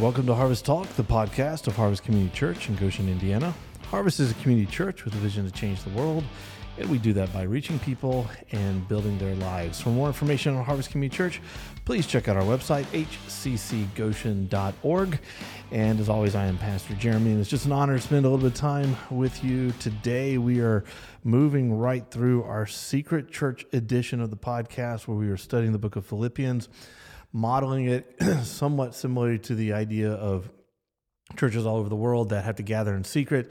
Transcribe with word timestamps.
Welcome 0.00 0.26
to 0.26 0.34
Harvest 0.34 0.66
Talk, 0.66 0.86
the 0.88 1.02
podcast 1.02 1.68
of 1.68 1.76
Harvest 1.76 2.04
Community 2.04 2.30
Church 2.36 2.68
in 2.68 2.76
Goshen, 2.76 3.08
Indiana. 3.08 3.54
Harvest 3.88 4.20
is 4.20 4.30
a 4.30 4.34
community 4.34 4.70
church 4.70 5.06
with 5.06 5.14
a 5.14 5.16
vision 5.16 5.46
to 5.46 5.50
change 5.50 5.82
the 5.84 5.90
world, 5.90 6.22
and 6.76 6.90
we 6.90 6.98
do 6.98 7.14
that 7.14 7.32
by 7.32 7.44
reaching 7.44 7.78
people 7.78 8.28
and 8.52 8.86
building 8.88 9.16
their 9.16 9.34
lives. 9.36 9.80
For 9.80 9.88
more 9.88 10.08
information 10.08 10.54
on 10.54 10.62
Harvest 10.62 10.90
Community 10.90 11.16
Church, 11.16 11.40
please 11.86 12.06
check 12.06 12.28
out 12.28 12.36
our 12.36 12.42
website, 12.42 12.84
hccgoshen.org. 13.86 15.18
And 15.70 15.98
as 15.98 16.10
always, 16.10 16.34
I 16.34 16.44
am 16.44 16.58
Pastor 16.58 16.92
Jeremy, 16.94 17.30
and 17.30 17.40
it's 17.40 17.48
just 17.48 17.64
an 17.64 17.72
honor 17.72 17.96
to 17.96 18.02
spend 18.02 18.26
a 18.26 18.28
little 18.28 18.44
bit 18.44 18.52
of 18.52 18.58
time 18.58 18.94
with 19.10 19.42
you 19.42 19.72
today. 19.80 20.36
We 20.36 20.60
are 20.60 20.84
moving 21.24 21.72
right 21.72 22.04
through 22.10 22.42
our 22.42 22.66
secret 22.66 23.30
church 23.30 23.64
edition 23.72 24.20
of 24.20 24.28
the 24.28 24.36
podcast 24.36 25.08
where 25.08 25.16
we 25.16 25.28
are 25.28 25.38
studying 25.38 25.72
the 25.72 25.78
book 25.78 25.96
of 25.96 26.04
Philippians 26.04 26.68
modeling 27.36 27.84
it 27.84 28.16
somewhat 28.44 28.94
similar 28.94 29.36
to 29.36 29.54
the 29.54 29.74
idea 29.74 30.10
of 30.10 30.48
churches 31.36 31.66
all 31.66 31.76
over 31.76 31.90
the 31.90 31.96
world 31.96 32.30
that 32.30 32.44
have 32.44 32.56
to 32.56 32.62
gather 32.62 32.94
in 32.94 33.04
secret 33.04 33.50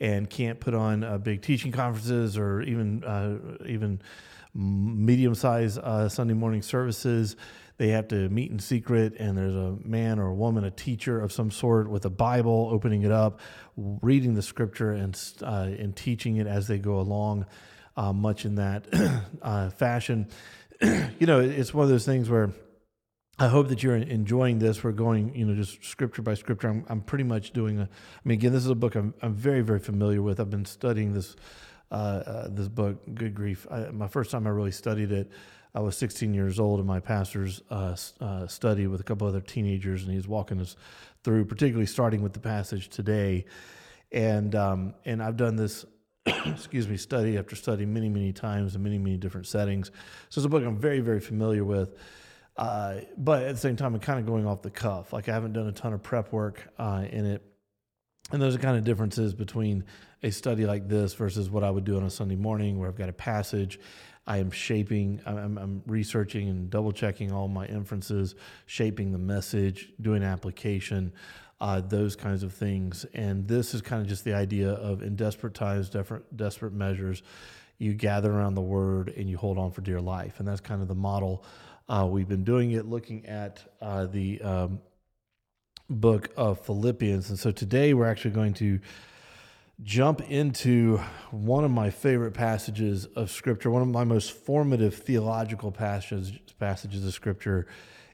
and 0.00 0.28
can't 0.28 0.58
put 0.58 0.74
on 0.74 1.04
uh, 1.04 1.18
big 1.18 1.42
teaching 1.42 1.70
conferences 1.70 2.38
or 2.38 2.62
even 2.62 3.04
uh, 3.04 3.36
even 3.66 4.00
medium 4.54 5.34
sized 5.34 5.78
uh, 5.78 6.08
Sunday 6.08 6.32
morning 6.32 6.62
services. 6.62 7.36
They 7.76 7.88
have 7.88 8.08
to 8.08 8.30
meet 8.30 8.50
in 8.50 8.58
secret, 8.58 9.16
and 9.18 9.36
there's 9.36 9.54
a 9.54 9.76
man 9.84 10.18
or 10.18 10.28
a 10.28 10.34
woman, 10.34 10.64
a 10.64 10.70
teacher 10.70 11.20
of 11.20 11.30
some 11.30 11.50
sort, 11.50 11.90
with 11.90 12.06
a 12.06 12.10
Bible, 12.10 12.70
opening 12.72 13.02
it 13.02 13.12
up, 13.12 13.40
reading 13.76 14.32
the 14.32 14.40
scripture, 14.40 14.92
and 14.92 15.14
uh, 15.42 15.68
and 15.78 15.94
teaching 15.94 16.36
it 16.36 16.46
as 16.46 16.68
they 16.68 16.78
go 16.78 17.00
along, 17.00 17.44
uh, 17.98 18.14
much 18.14 18.46
in 18.46 18.54
that 18.54 18.86
uh, 19.42 19.68
fashion. 19.70 20.28
you 20.80 21.26
know, 21.26 21.40
it's 21.40 21.74
one 21.74 21.84
of 21.84 21.90
those 21.90 22.06
things 22.06 22.30
where 22.30 22.50
I 23.38 23.48
hope 23.48 23.68
that 23.68 23.82
you're 23.82 23.96
enjoying 23.96 24.58
this. 24.60 24.82
We're 24.82 24.92
going, 24.92 25.34
you 25.34 25.44
know, 25.44 25.54
just 25.54 25.84
scripture 25.84 26.22
by 26.22 26.34
scripture. 26.34 26.68
I'm, 26.68 26.86
I'm 26.88 27.02
pretty 27.02 27.24
much 27.24 27.50
doing 27.50 27.78
a. 27.78 27.82
I 27.82 27.88
mean, 28.24 28.38
again, 28.38 28.52
this 28.52 28.64
is 28.64 28.70
a 28.70 28.74
book 28.74 28.94
I'm, 28.94 29.12
I'm 29.20 29.34
very, 29.34 29.60
very 29.60 29.78
familiar 29.78 30.22
with. 30.22 30.40
I've 30.40 30.48
been 30.48 30.64
studying 30.64 31.12
this, 31.12 31.36
uh, 31.90 31.94
uh, 31.94 32.48
this 32.50 32.68
book. 32.68 32.98
Good 33.14 33.34
grief! 33.34 33.66
I, 33.70 33.90
my 33.90 34.08
first 34.08 34.30
time 34.30 34.46
I 34.46 34.50
really 34.50 34.70
studied 34.70 35.12
it, 35.12 35.30
I 35.74 35.80
was 35.80 35.98
16 35.98 36.32
years 36.32 36.58
old 36.58 36.80
in 36.80 36.86
my 36.86 36.98
pastor's 36.98 37.60
uh, 37.68 37.94
uh, 38.22 38.46
study 38.46 38.86
with 38.86 39.02
a 39.02 39.04
couple 39.04 39.28
other 39.28 39.42
teenagers, 39.42 40.04
and 40.04 40.14
he's 40.14 40.26
walking 40.26 40.58
us 40.58 40.74
through, 41.22 41.44
particularly 41.44 41.86
starting 41.86 42.22
with 42.22 42.32
the 42.32 42.40
passage 42.40 42.88
today, 42.88 43.44
and 44.12 44.54
um, 44.54 44.94
and 45.04 45.22
I've 45.22 45.36
done 45.36 45.56
this. 45.56 45.84
excuse 46.46 46.88
me, 46.88 46.96
study 46.96 47.38
after 47.38 47.54
study 47.54 47.86
many, 47.86 48.08
many 48.08 48.32
times 48.32 48.74
in 48.74 48.82
many, 48.82 48.98
many 48.98 49.16
different 49.16 49.46
settings. 49.46 49.92
So 50.28 50.40
it's 50.40 50.46
a 50.46 50.48
book 50.48 50.64
I'm 50.64 50.76
very, 50.76 50.98
very 50.98 51.20
familiar 51.20 51.64
with. 51.64 51.94
Uh, 52.56 53.00
but 53.18 53.42
at 53.42 53.54
the 53.54 53.60
same 53.60 53.76
time, 53.76 53.94
I'm 53.94 54.00
kind 54.00 54.18
of 54.18 54.26
going 54.26 54.46
off 54.46 54.62
the 54.62 54.70
cuff. 54.70 55.12
Like 55.12 55.28
I 55.28 55.32
haven't 55.32 55.52
done 55.52 55.66
a 55.66 55.72
ton 55.72 55.92
of 55.92 56.02
prep 56.02 56.32
work 56.32 56.66
uh, 56.78 57.04
in 57.10 57.26
it. 57.26 57.42
And 58.32 58.42
those 58.42 58.56
are 58.56 58.58
kind 58.58 58.76
of 58.76 58.84
differences 58.84 59.34
between 59.34 59.84
a 60.22 60.30
study 60.30 60.66
like 60.66 60.88
this 60.88 61.14
versus 61.14 61.48
what 61.48 61.62
I 61.62 61.70
would 61.70 61.84
do 61.84 61.96
on 61.96 62.02
a 62.02 62.10
Sunday 62.10 62.34
morning 62.34 62.78
where 62.78 62.88
I've 62.88 62.96
got 62.96 63.08
a 63.08 63.12
passage. 63.12 63.78
I 64.26 64.38
am 64.38 64.50
shaping, 64.50 65.20
I'm, 65.24 65.56
I'm 65.56 65.82
researching 65.86 66.48
and 66.48 66.68
double 66.68 66.90
checking 66.90 67.30
all 67.30 67.46
my 67.46 67.66
inferences, 67.66 68.34
shaping 68.64 69.12
the 69.12 69.18
message, 69.18 69.92
doing 70.00 70.24
application, 70.24 71.12
uh, 71.60 71.80
those 71.80 72.16
kinds 72.16 72.42
of 72.42 72.52
things. 72.52 73.06
And 73.14 73.46
this 73.46 73.72
is 73.74 73.82
kind 73.82 74.02
of 74.02 74.08
just 74.08 74.24
the 74.24 74.34
idea 74.34 74.70
of 74.70 75.02
in 75.02 75.14
desperate 75.14 75.54
times, 75.54 75.88
desperate, 75.88 76.36
desperate 76.36 76.72
measures, 76.72 77.22
you 77.78 77.94
gather 77.94 78.32
around 78.32 78.54
the 78.54 78.62
word 78.62 79.12
and 79.16 79.28
you 79.28 79.36
hold 79.36 79.58
on 79.58 79.70
for 79.70 79.82
dear 79.82 80.00
life. 80.00 80.40
And 80.40 80.48
that's 80.48 80.60
kind 80.60 80.82
of 80.82 80.88
the 80.88 80.94
model 80.94 81.44
uh, 81.88 82.06
we've 82.08 82.28
been 82.28 82.44
doing 82.44 82.72
it 82.72 82.86
looking 82.86 83.26
at 83.26 83.62
uh, 83.80 84.06
the 84.06 84.40
um, 84.42 84.80
book 85.88 86.30
of 86.36 86.60
Philippians. 86.60 87.30
And 87.30 87.38
so 87.38 87.52
today 87.52 87.94
we're 87.94 88.08
actually 88.08 88.32
going 88.32 88.54
to 88.54 88.80
jump 89.82 90.22
into 90.22 90.98
one 91.30 91.64
of 91.64 91.70
my 91.70 91.90
favorite 91.90 92.32
passages 92.32 93.04
of 93.04 93.30
Scripture, 93.30 93.70
one 93.70 93.82
of 93.82 93.88
my 93.88 94.04
most 94.04 94.32
formative 94.32 94.94
theological 94.94 95.70
passages, 95.70 96.32
passages 96.58 97.06
of 97.06 97.14
Scripture 97.14 97.66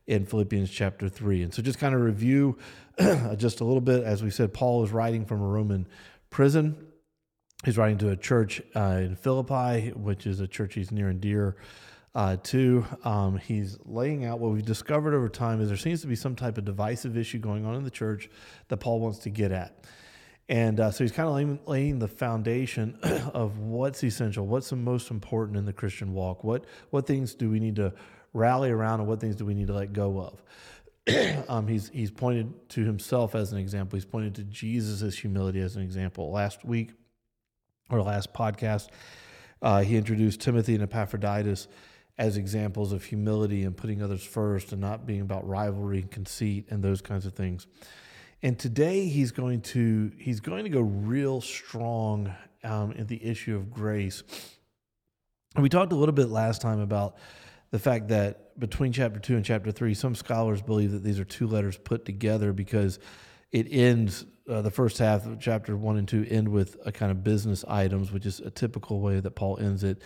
in 0.06 0.27
Philippians 0.27 0.71
chapter 0.71 1.09
3. 1.09 1.44
And 1.44 1.55
so 1.55 1.62
just 1.62 1.78
kind 1.78 1.94
of 1.94 2.00
review 2.03 2.59
just 3.37 3.61
a 3.61 3.65
little 3.65 3.81
bit. 3.81 4.05
As 4.05 4.22
we 4.22 4.31
said, 4.31 4.53
Paul 4.53 4.84
is 4.84 4.91
writing 4.91 5.25
from 5.25 5.41
a 5.41 5.47
Roman 5.47 5.88
prison. 6.28 6.88
He's 7.65 7.78
writing 7.78 7.99
to 7.99 8.11
a 8.11 8.16
church 8.16 8.61
uh, 8.75 8.99
in 9.00 9.15
Philippi, 9.15 9.91
which 9.91 10.27
is 10.27 10.41
a 10.41 10.49
church 10.49 10.75
he's 10.75 10.91
near 10.91 11.09
and 11.09 11.21
dear 11.21 11.56
uh, 12.15 12.37
to, 12.43 12.84
um, 13.05 13.39
he's 13.39 13.78
laying 13.84 14.25
out 14.25 14.39
what 14.39 14.53
we've 14.53 14.65
discovered 14.65 15.15
over 15.15 15.28
time 15.28 15.61
is 15.61 15.69
there 15.69 15.77
seems 15.77 16.03
to 16.03 16.06
be 16.06 16.15
some 16.15 16.37
type 16.37 16.59
of 16.59 16.65
divisive 16.65 17.17
issue 17.17 17.39
going 17.39 17.65
on 17.65 17.75
in 17.75 17.84
the 17.84 17.91
church 17.91 18.28
that 18.69 18.77
Paul 18.78 19.00
wants 19.00 19.19
to 19.21 19.31
get 19.31 19.50
at. 19.50 19.84
And 20.49 20.81
uh, 20.81 20.91
so 20.91 21.05
he's 21.05 21.12
kind 21.12 21.28
of 21.28 21.34
laying, 21.34 21.61
laying 21.67 21.99
the 21.99 22.09
foundation 22.09 22.99
of 23.33 23.59
what's 23.59 24.05
essential, 24.05 24.47
what's 24.47 24.69
the 24.69 24.77
most 24.77 25.11
important 25.11 25.56
in 25.56 25.65
the 25.65 25.73
Christian 25.73 26.12
walk, 26.12 26.45
what 26.45 26.67
what 26.91 27.06
things 27.06 27.34
do 27.34 27.49
we 27.49 27.61
need 27.61 27.77
to 27.77 27.95
rally 28.34 28.71
around, 28.71 29.00
and 29.00 29.09
what 29.09 29.21
things 29.21 29.37
do 29.37 29.47
we 29.47 29.55
need 29.55 29.69
to 29.69 29.73
let 29.73 29.93
go 29.93 30.21
of. 30.21 31.44
um, 31.49 31.69
he's 31.69 31.89
he's 31.91 32.11
pointed 32.11 32.69
to 32.71 32.84
himself 32.84 33.34
as 33.34 33.53
an 33.53 33.59
example. 33.59 33.97
He's 33.97 34.05
pointed 34.05 34.34
to 34.34 34.44
Jesus' 34.44 35.17
humility 35.17 35.61
as 35.61 35.77
an 35.77 35.83
example. 35.83 36.31
Last 36.31 36.65
week, 36.65 36.91
or 37.89 38.03
last 38.03 38.34
podcast, 38.34 38.89
uh, 39.62 39.81
he 39.81 39.97
introduced 39.97 40.41
Timothy 40.41 40.75
and 40.75 40.83
Epaphroditus 40.83 41.69
as 42.19 42.37
examples 42.37 42.93
of 42.93 43.05
humility 43.05 43.65
and 43.65 43.77
putting 43.77 44.03
others 44.03 44.23
first 44.23 44.73
and 44.73 44.81
not 44.81 45.06
being 45.06 45.23
about 45.23 45.47
rivalry 45.47 46.00
and 46.00 46.11
conceit 46.11 46.67
and 46.71 46.83
those 46.83 47.00
kinds 47.00 47.27
of 47.27 47.34
things. 47.34 47.67
And 48.43 48.59
today 48.59 49.06
he's 49.06 49.31
going 49.31 49.61
to 49.62 50.12
he's 50.19 50.41
going 50.41 50.65
to 50.65 50.71
go 50.71 50.81
real 50.81 51.41
strong 51.41 52.34
um, 52.65 52.93
in 52.93 53.06
the 53.06 53.25
issue 53.25 53.56
of 53.56 53.71
grace. 53.71 54.23
And 55.55 55.62
we 55.62 55.69
talked 55.69 55.93
a 55.93 55.97
little 55.97 56.15
bit 56.15 56.28
last 56.28 56.61
time 56.61 56.81
about 56.81 57.17
the 57.71 57.78
fact 57.78 58.09
that 58.09 58.59
between 58.59 58.93
chapter 58.93 59.19
two 59.19 59.37
and 59.37 59.44
chapter 59.44 59.71
three, 59.71 59.94
some 59.94 60.15
scholars 60.15 60.61
believe 60.61 60.93
that 60.93 61.03
these 61.03 61.19
are 61.19 61.25
two 61.25 61.47
letters 61.47 61.79
put 61.79 62.05
together 62.05 62.53
because 62.53 62.99
it 63.50 63.67
ends 63.71 64.27
uh, 64.49 64.61
the 64.61 64.71
first 64.71 64.99
half 64.99 65.27
of 65.27 65.39
chapter 65.39 65.77
one 65.77 65.97
and 65.97 66.09
two 66.09 66.27
end 66.29 66.49
with 66.49 66.77
a 66.84 66.93
kind 66.93 67.11
of 67.12 67.23
business 67.23 67.65
items, 67.69 68.12
which 68.12 68.27
is 68.27 68.41
a 68.41 68.50
typical 68.50 69.00
way 69.00 69.21
that 69.21 69.33
Paul 69.33 69.59
ends 69.59 69.84
it 69.84 70.03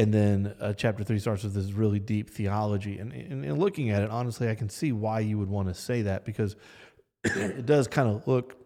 and 0.00 0.14
then 0.14 0.54
uh, 0.58 0.72
chapter 0.72 1.04
three 1.04 1.18
starts 1.18 1.42
with 1.42 1.52
this 1.52 1.72
really 1.72 1.98
deep 1.98 2.30
theology. 2.30 2.98
And, 2.98 3.12
and, 3.12 3.44
and, 3.44 3.58
looking 3.58 3.90
at 3.90 4.02
it, 4.02 4.08
honestly, 4.08 4.48
I 4.48 4.54
can 4.54 4.70
see 4.70 4.92
why 4.92 5.20
you 5.20 5.36
would 5.36 5.50
want 5.50 5.68
to 5.68 5.74
say 5.74 6.00
that 6.02 6.24
because 6.24 6.56
it 7.24 7.66
does 7.66 7.86
kind 7.86 8.08
of 8.08 8.26
look 8.26 8.56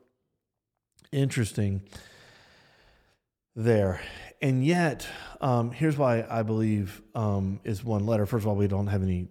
interesting 1.10 1.82
there. 3.56 4.00
And 4.40 4.64
yet, 4.64 5.08
um, 5.40 5.72
here's 5.72 5.98
why 5.98 6.24
I 6.30 6.44
believe 6.44 7.02
um, 7.16 7.58
is 7.64 7.82
one 7.82 8.06
letter. 8.06 8.26
First 8.26 8.44
of 8.44 8.48
all, 8.48 8.54
we 8.54 8.68
don't 8.68 8.86
have 8.86 9.02
any 9.02 9.26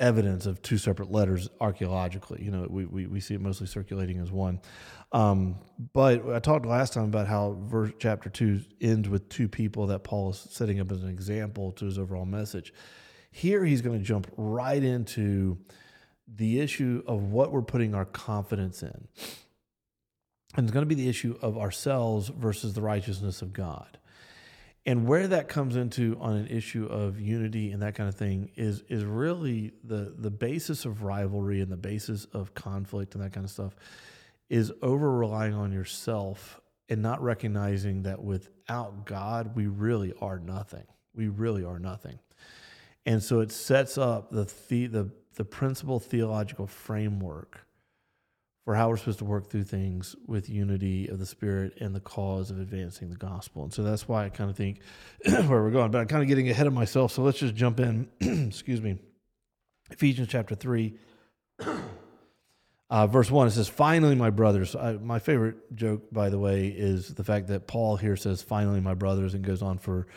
evidence 0.00 0.46
of 0.46 0.60
two 0.62 0.78
separate 0.78 1.12
letters 1.12 1.48
archaeologically. 1.60 2.42
You 2.42 2.50
know, 2.50 2.66
we, 2.68 2.86
we, 2.86 3.06
we 3.06 3.20
see 3.20 3.34
it 3.34 3.40
mostly 3.40 3.66
circulating 3.66 4.18
as 4.18 4.32
one. 4.32 4.60
Um, 5.12 5.56
but 5.92 6.28
I 6.28 6.38
talked 6.38 6.66
last 6.66 6.92
time 6.92 7.04
about 7.04 7.26
how 7.26 7.58
verse 7.60 7.92
chapter 7.98 8.30
two 8.30 8.62
ends 8.80 9.08
with 9.08 9.28
two 9.28 9.48
people 9.48 9.88
that 9.88 10.04
Paul 10.04 10.30
is 10.30 10.48
setting 10.50 10.80
up 10.80 10.90
as 10.90 11.02
an 11.02 11.08
example 11.08 11.72
to 11.72 11.84
his 11.84 11.98
overall 11.98 12.24
message. 12.24 12.72
Here 13.30 13.64
he's 13.64 13.82
going 13.82 13.98
to 13.98 14.04
jump 14.04 14.28
right 14.36 14.82
into 14.82 15.58
the 16.26 16.60
issue 16.60 17.02
of 17.06 17.24
what 17.24 17.52
we're 17.52 17.62
putting 17.62 17.94
our 17.94 18.04
confidence 18.04 18.82
in. 18.82 19.08
And 20.56 20.64
it's 20.64 20.72
going 20.72 20.82
to 20.82 20.94
be 20.94 21.00
the 21.00 21.08
issue 21.08 21.36
of 21.42 21.58
ourselves 21.58 22.28
versus 22.28 22.74
the 22.74 22.82
righteousness 22.82 23.42
of 23.42 23.52
God. 23.52 23.98
And 24.86 25.06
where 25.06 25.28
that 25.28 25.48
comes 25.48 25.76
into 25.76 26.16
on 26.20 26.36
an 26.36 26.46
issue 26.46 26.86
of 26.86 27.20
unity 27.20 27.70
and 27.70 27.82
that 27.82 27.94
kind 27.94 28.08
of 28.08 28.14
thing 28.14 28.50
is 28.56 28.82
is 28.88 29.04
really 29.04 29.72
the 29.84 30.14
the 30.16 30.30
basis 30.30 30.84
of 30.84 31.02
rivalry 31.02 31.60
and 31.60 31.70
the 31.70 31.76
basis 31.76 32.24
of 32.32 32.54
conflict 32.54 33.14
and 33.14 33.22
that 33.22 33.32
kind 33.32 33.44
of 33.44 33.50
stuff 33.50 33.76
is 34.48 34.72
over 34.82 35.10
relying 35.18 35.54
on 35.54 35.70
yourself 35.70 36.60
and 36.88 37.02
not 37.02 37.22
recognizing 37.22 38.02
that 38.02 38.22
without 38.22 39.04
God 39.04 39.54
we 39.54 39.66
really 39.66 40.14
are 40.20 40.38
nothing. 40.38 40.86
We 41.14 41.28
really 41.28 41.64
are 41.64 41.78
nothing. 41.78 42.18
And 43.04 43.22
so 43.22 43.40
it 43.40 43.52
sets 43.52 43.98
up 43.98 44.30
the 44.30 44.50
the 44.68 44.86
the, 44.86 45.10
the 45.34 45.44
principal 45.44 46.00
theological 46.00 46.66
framework 46.66 47.66
for 48.64 48.74
how 48.74 48.88
we're 48.88 48.96
supposed 48.96 49.18
to 49.18 49.24
work 49.24 49.50
through 49.50 49.64
things 49.64 50.14
with 50.26 50.48
unity 50.48 51.08
of 51.08 51.18
the 51.18 51.26
spirit 51.26 51.78
and 51.80 51.94
the 51.94 52.00
cause 52.00 52.50
of 52.50 52.60
advancing 52.60 53.08
the 53.08 53.16
gospel. 53.16 53.64
And 53.64 53.72
so 53.72 53.82
that's 53.82 54.06
why 54.06 54.26
I 54.26 54.28
kind 54.28 54.50
of 54.50 54.56
think 54.56 54.80
where 55.24 55.62
we're 55.62 55.70
going. 55.70 55.90
But 55.90 56.00
I'm 56.00 56.08
kind 56.08 56.22
of 56.22 56.28
getting 56.28 56.48
ahead 56.50 56.66
of 56.66 56.72
myself. 56.72 57.12
So 57.12 57.22
let's 57.22 57.38
just 57.38 57.54
jump 57.54 57.80
in. 57.80 58.08
Excuse 58.20 58.82
me. 58.82 58.98
Ephesians 59.90 60.28
chapter 60.28 60.54
3. 60.54 60.94
Uh, 62.90 63.06
verse 63.06 63.30
1, 63.30 63.46
it 63.46 63.50
says, 63.52 63.68
Finally, 63.68 64.16
my 64.16 64.30
brothers. 64.30 64.74
I, 64.74 64.94
my 64.94 65.20
favorite 65.20 65.76
joke, 65.76 66.02
by 66.10 66.28
the 66.28 66.40
way, 66.40 66.66
is 66.66 67.14
the 67.14 67.22
fact 67.22 67.46
that 67.46 67.68
Paul 67.68 67.96
here 67.96 68.16
says, 68.16 68.42
Finally, 68.42 68.80
my 68.80 68.94
brothers, 68.94 69.34
and 69.34 69.44
goes 69.44 69.62
on 69.62 69.78
for 69.78 70.08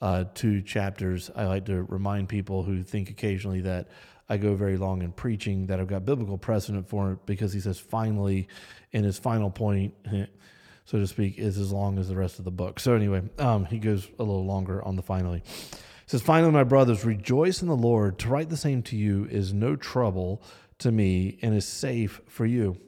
uh, 0.00 0.24
two 0.34 0.60
chapters. 0.60 1.30
I 1.34 1.44
like 1.46 1.66
to 1.66 1.84
remind 1.84 2.28
people 2.28 2.64
who 2.64 2.82
think 2.82 3.08
occasionally 3.10 3.60
that 3.62 3.88
I 4.28 4.36
go 4.36 4.54
very 4.54 4.76
long 4.76 5.02
in 5.02 5.12
preaching 5.12 5.66
that 5.66 5.80
I've 5.80 5.88
got 5.88 6.04
biblical 6.04 6.36
precedent 6.36 6.88
for 6.88 7.12
it 7.12 7.26
because 7.26 7.52
he 7.52 7.60
says 7.60 7.78
finally, 7.78 8.48
in 8.92 9.04
his 9.04 9.18
final 9.18 9.50
point, 9.50 9.94
so 10.84 10.98
to 10.98 11.06
speak, 11.06 11.38
is 11.38 11.58
as 11.58 11.72
long 11.72 11.98
as 11.98 12.08
the 12.08 12.16
rest 12.16 12.38
of 12.38 12.44
the 12.44 12.50
book. 12.50 12.78
So 12.78 12.94
anyway, 12.94 13.22
um, 13.38 13.64
he 13.64 13.78
goes 13.78 14.06
a 14.18 14.22
little 14.22 14.44
longer 14.44 14.84
on 14.84 14.96
the 14.96 15.02
finally. 15.02 15.42
He 15.46 16.10
says, 16.10 16.22
finally, 16.22 16.52
my 16.52 16.64
brothers, 16.64 17.04
rejoice 17.04 17.62
in 17.62 17.68
the 17.68 17.76
Lord. 17.76 18.18
To 18.20 18.28
write 18.28 18.50
the 18.50 18.56
same 18.56 18.82
to 18.84 18.96
you 18.96 19.26
is 19.30 19.52
no 19.52 19.76
trouble 19.76 20.42
to 20.78 20.92
me 20.92 21.38
and 21.42 21.54
is 21.54 21.66
safe 21.66 22.20
for 22.28 22.46
you. 22.46 22.78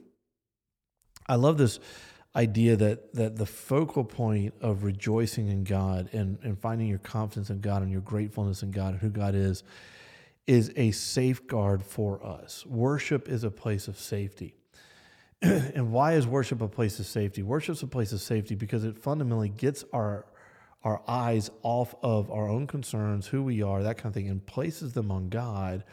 I 1.27 1.35
love 1.35 1.57
this 1.57 1.79
idea 2.35 2.75
that 2.77 3.13
that 3.13 3.35
the 3.35 3.45
focal 3.45 4.03
point 4.03 4.53
of 4.61 4.83
rejoicing 4.83 5.49
in 5.49 5.63
God 5.63 6.09
and, 6.13 6.37
and 6.43 6.57
finding 6.57 6.87
your 6.87 6.99
confidence 6.99 7.49
in 7.49 7.59
God 7.59 7.81
and 7.81 7.91
your 7.91 8.01
gratefulness 8.01 8.63
in 8.63 8.71
God 8.71 8.93
and 8.93 8.99
who 9.01 9.09
God 9.09 9.35
is 9.35 9.63
is 10.47 10.71
a 10.75 10.91
safeguard 10.91 11.83
for 11.83 12.23
us. 12.25 12.65
Worship 12.65 13.29
is 13.29 13.43
a 13.43 13.51
place 13.51 13.87
of 13.87 13.97
safety. 13.97 14.55
and 15.41 15.91
why 15.91 16.13
is 16.13 16.27
worship 16.27 16.61
a 16.61 16.67
place 16.67 16.99
of 16.99 17.05
safety? 17.05 17.43
Worship's 17.43 17.83
a 17.83 17.87
place 17.87 18.11
of 18.11 18.21
safety 18.21 18.55
because 18.55 18.83
it 18.83 18.97
fundamentally 18.97 19.49
gets 19.49 19.83
our 19.93 20.25
our 20.83 21.01
eyes 21.07 21.51
off 21.61 21.93
of 22.01 22.31
our 22.31 22.49
own 22.49 22.65
concerns, 22.65 23.27
who 23.27 23.43
we 23.43 23.61
are, 23.61 23.83
that 23.83 23.97
kind 23.97 24.07
of 24.07 24.13
thing, 24.15 24.29
and 24.29 24.43
places 24.45 24.93
them 24.93 25.11
on 25.11 25.29
God. 25.29 25.83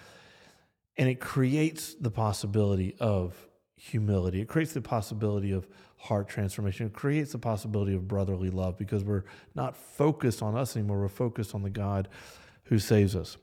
And 0.96 1.08
it 1.08 1.20
creates 1.20 1.94
the 1.94 2.10
possibility 2.10 2.96
of 2.98 3.36
humility. 3.76 4.40
It 4.40 4.48
creates 4.48 4.72
the 4.72 4.80
possibility 4.80 5.52
of 5.52 5.68
heart 5.98 6.28
transformation. 6.28 6.86
It 6.86 6.92
creates 6.92 7.32
the 7.32 7.38
possibility 7.38 7.94
of 7.94 8.08
brotherly 8.08 8.50
love 8.50 8.78
because 8.78 9.04
we're 9.04 9.24
not 9.54 9.76
focused 9.76 10.42
on 10.42 10.56
us 10.56 10.76
anymore. 10.76 11.00
We're 11.00 11.08
focused 11.08 11.54
on 11.54 11.62
the 11.62 11.70
God 11.70 12.08
who 12.64 12.78
saves 12.78 13.14
us. 13.14 13.36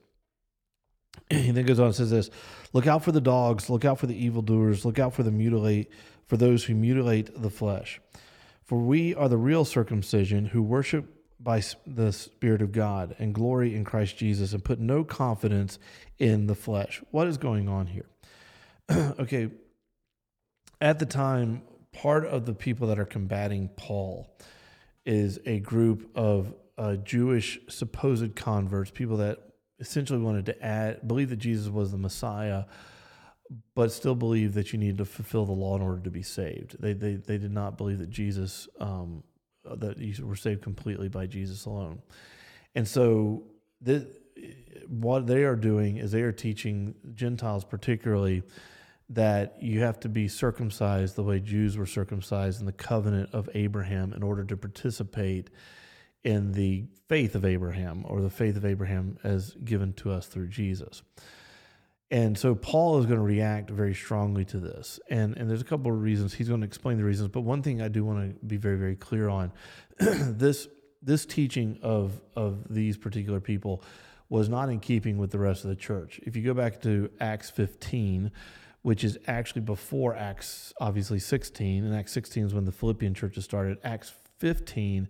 He 1.30 1.52
then 1.52 1.66
goes 1.66 1.80
on 1.80 1.88
and 1.88 1.96
says 1.96 2.12
this 2.12 2.30
Look 2.74 2.88
out 2.88 3.04
for 3.04 3.12
the 3.12 3.22
dogs, 3.22 3.70
look 3.70 3.86
out 3.86 4.00
for 4.00 4.08
the 4.08 4.16
evildoers, 4.16 4.86
look 4.86 5.00
out 5.00 5.14
for 5.14 5.24
the 5.24 5.32
mutilate, 5.32 5.92
for 6.28 6.38
those 6.38 6.64
who 6.66 6.76
mutilate 6.76 7.42
the 7.42 7.50
flesh. 7.50 8.02
For 8.64 8.80
we 8.80 9.14
are 9.14 9.30
the 9.30 9.38
real 9.38 9.66
circumcision 9.66 10.46
who 10.46 10.62
worship 10.62 11.06
by 11.40 11.62
the 11.86 12.12
Spirit 12.12 12.62
of 12.62 12.72
God 12.72 13.16
and 13.20 13.34
glory 13.34 13.76
in 13.76 13.84
Christ 13.84 14.18
Jesus 14.18 14.54
and 14.54 14.64
put 14.64 14.80
no 14.80 15.04
confidence 15.04 15.78
in 16.18 16.48
the 16.48 16.56
flesh. 16.56 17.02
What 17.12 17.28
is 17.28 17.38
going 17.38 17.70
on 17.70 17.88
here? 17.88 18.10
okay, 19.20 19.52
at 20.82 21.00
the 21.00 21.06
time, 21.06 21.62
part 21.92 22.26
of 22.26 22.46
the 22.46 22.54
people 22.54 22.88
that 22.88 23.00
are 23.00 23.06
combating 23.06 23.70
Paul 23.78 24.28
is 25.06 25.40
a 25.46 25.60
group 25.60 26.10
of 26.16 26.54
uh, 26.78 26.96
Jewish 26.96 27.60
supposed 27.70 28.36
converts, 28.36 28.92
people 28.92 29.18
that 29.18 29.40
essentially 29.80 30.19
wanted 30.19 30.45
to 30.48 30.66
add, 30.66 31.07
believe 31.07 31.30
that 31.30 31.38
Jesus 31.38 31.69
was 31.69 31.92
the 31.92 31.98
Messiah, 31.98 32.66
but 33.75 33.92
still 33.92 34.16
believe 34.16 34.54
that 34.54 34.74
you 34.74 34.80
needed 34.80 34.98
to 34.98 35.06
fulfill 35.06 35.45
the 35.45 35.51
law 35.51 35.75
in 35.75 35.81
order 35.81 36.01
to 36.01 36.10
be 36.10 36.24
saved. 36.24 36.81
They 36.81 36.94
they 36.94 37.16
they 37.16 37.38
did 37.38 37.51
not 37.51 37.77
believe 37.77 38.00
that 38.00 38.10
Jesus 38.10 38.68
um, 38.80 39.24
that 39.63 39.98
you 39.98 40.25
were 40.25 40.36
saved 40.36 40.62
completely 40.62 41.10
by 41.10 41.27
Jesus 41.27 41.66
alone, 41.66 42.01
and 42.74 42.88
so 42.88 43.44
what 44.88 45.27
they 45.27 45.44
are 45.44 45.56
doing 45.56 45.98
is 45.98 46.12
they 46.12 46.22
are 46.22 46.31
teaching 46.31 46.95
Gentiles 47.13 47.63
particularly 47.63 48.44
that 49.10 49.57
you 49.62 49.81
have 49.81 50.00
to 50.00 50.10
be 50.10 50.27
circumcised 50.27 51.16
the 51.16 51.24
way 51.24 51.39
Jews 51.39 51.77
were 51.77 51.86
circumcised 51.86 52.60
in 52.60 52.66
the 52.66 52.72
covenant 52.72 53.30
of 53.33 53.50
Abraham 53.54 54.13
in 54.13 54.24
order 54.24 54.44
to 54.45 54.57
participate 54.57 55.50
in 56.25 56.51
the 56.54 56.83
faith 57.07 57.36
of 57.36 57.45
Abraham 57.45 58.04
or 58.07 58.19
the 58.19 58.31
faith 58.31 58.57
of 58.57 58.66
Abraham 58.66 59.18
as 59.24 59.51
given 59.63 59.94
to 59.94 60.12
us 60.12 60.25
through 60.25 60.48
Jesus. 60.48 61.04
And 62.10 62.38
so 62.38 62.56
Paul 62.56 63.00
is 63.00 63.06
going 63.06 63.19
to 63.19 63.24
react 63.24 63.69
very 63.69 63.94
strongly 63.94 64.44
to 64.45 64.60
this. 64.60 65.00
And, 65.10 65.38
and 65.38 65.50
there's 65.50 65.62
a 65.62 65.66
couple 65.66 65.92
of 65.92 66.01
reasons. 66.01 66.33
He's 66.33 66.50
going 66.50 66.62
to 66.62 66.68
explain 66.68 66.98
the 66.98 67.04
reasons. 67.04 67.30
But 67.30 67.42
one 67.42 67.62
thing 67.62 67.81
I 67.81 67.88
do 67.89 68.04
want 68.04 68.39
to 68.39 68.45
be 68.45 68.57
very, 68.57 68.77
very 68.77 68.95
clear 68.95 69.30
on 69.30 69.54
this, 70.00 70.68
this 71.01 71.25
teaching 71.27 71.77
of, 71.83 72.19
of 72.36 72.74
these 72.74 72.98
particular 72.98 73.39
people 73.39 73.83
was 74.27 74.50
not 74.50 74.69
in 74.69 74.80
keeping 74.80 75.19
with 75.19 75.30
the 75.30 75.39
rest 75.39 75.63
of 75.63 75.69
the 75.69 75.75
church. 75.75 76.19
If 76.24 76.36
you 76.36 76.42
go 76.42 76.56
back 76.56 76.81
to 76.81 77.12
Acts 77.19 77.51
15, 77.51 78.31
which 78.81 79.04
is 79.04 79.19
actually 79.27 79.62
before 79.62 80.16
Acts, 80.16 80.74
obviously 80.80 81.19
16. 81.19 81.83
And 81.86 81.95
Acts 81.95 82.13
16 82.13 82.45
is 82.45 82.54
when 82.54 82.66
the 82.66 82.72
Philippian 82.72 83.13
churches 83.13 83.44
started. 83.44 83.77
Acts 83.83 84.13
15 84.39 85.07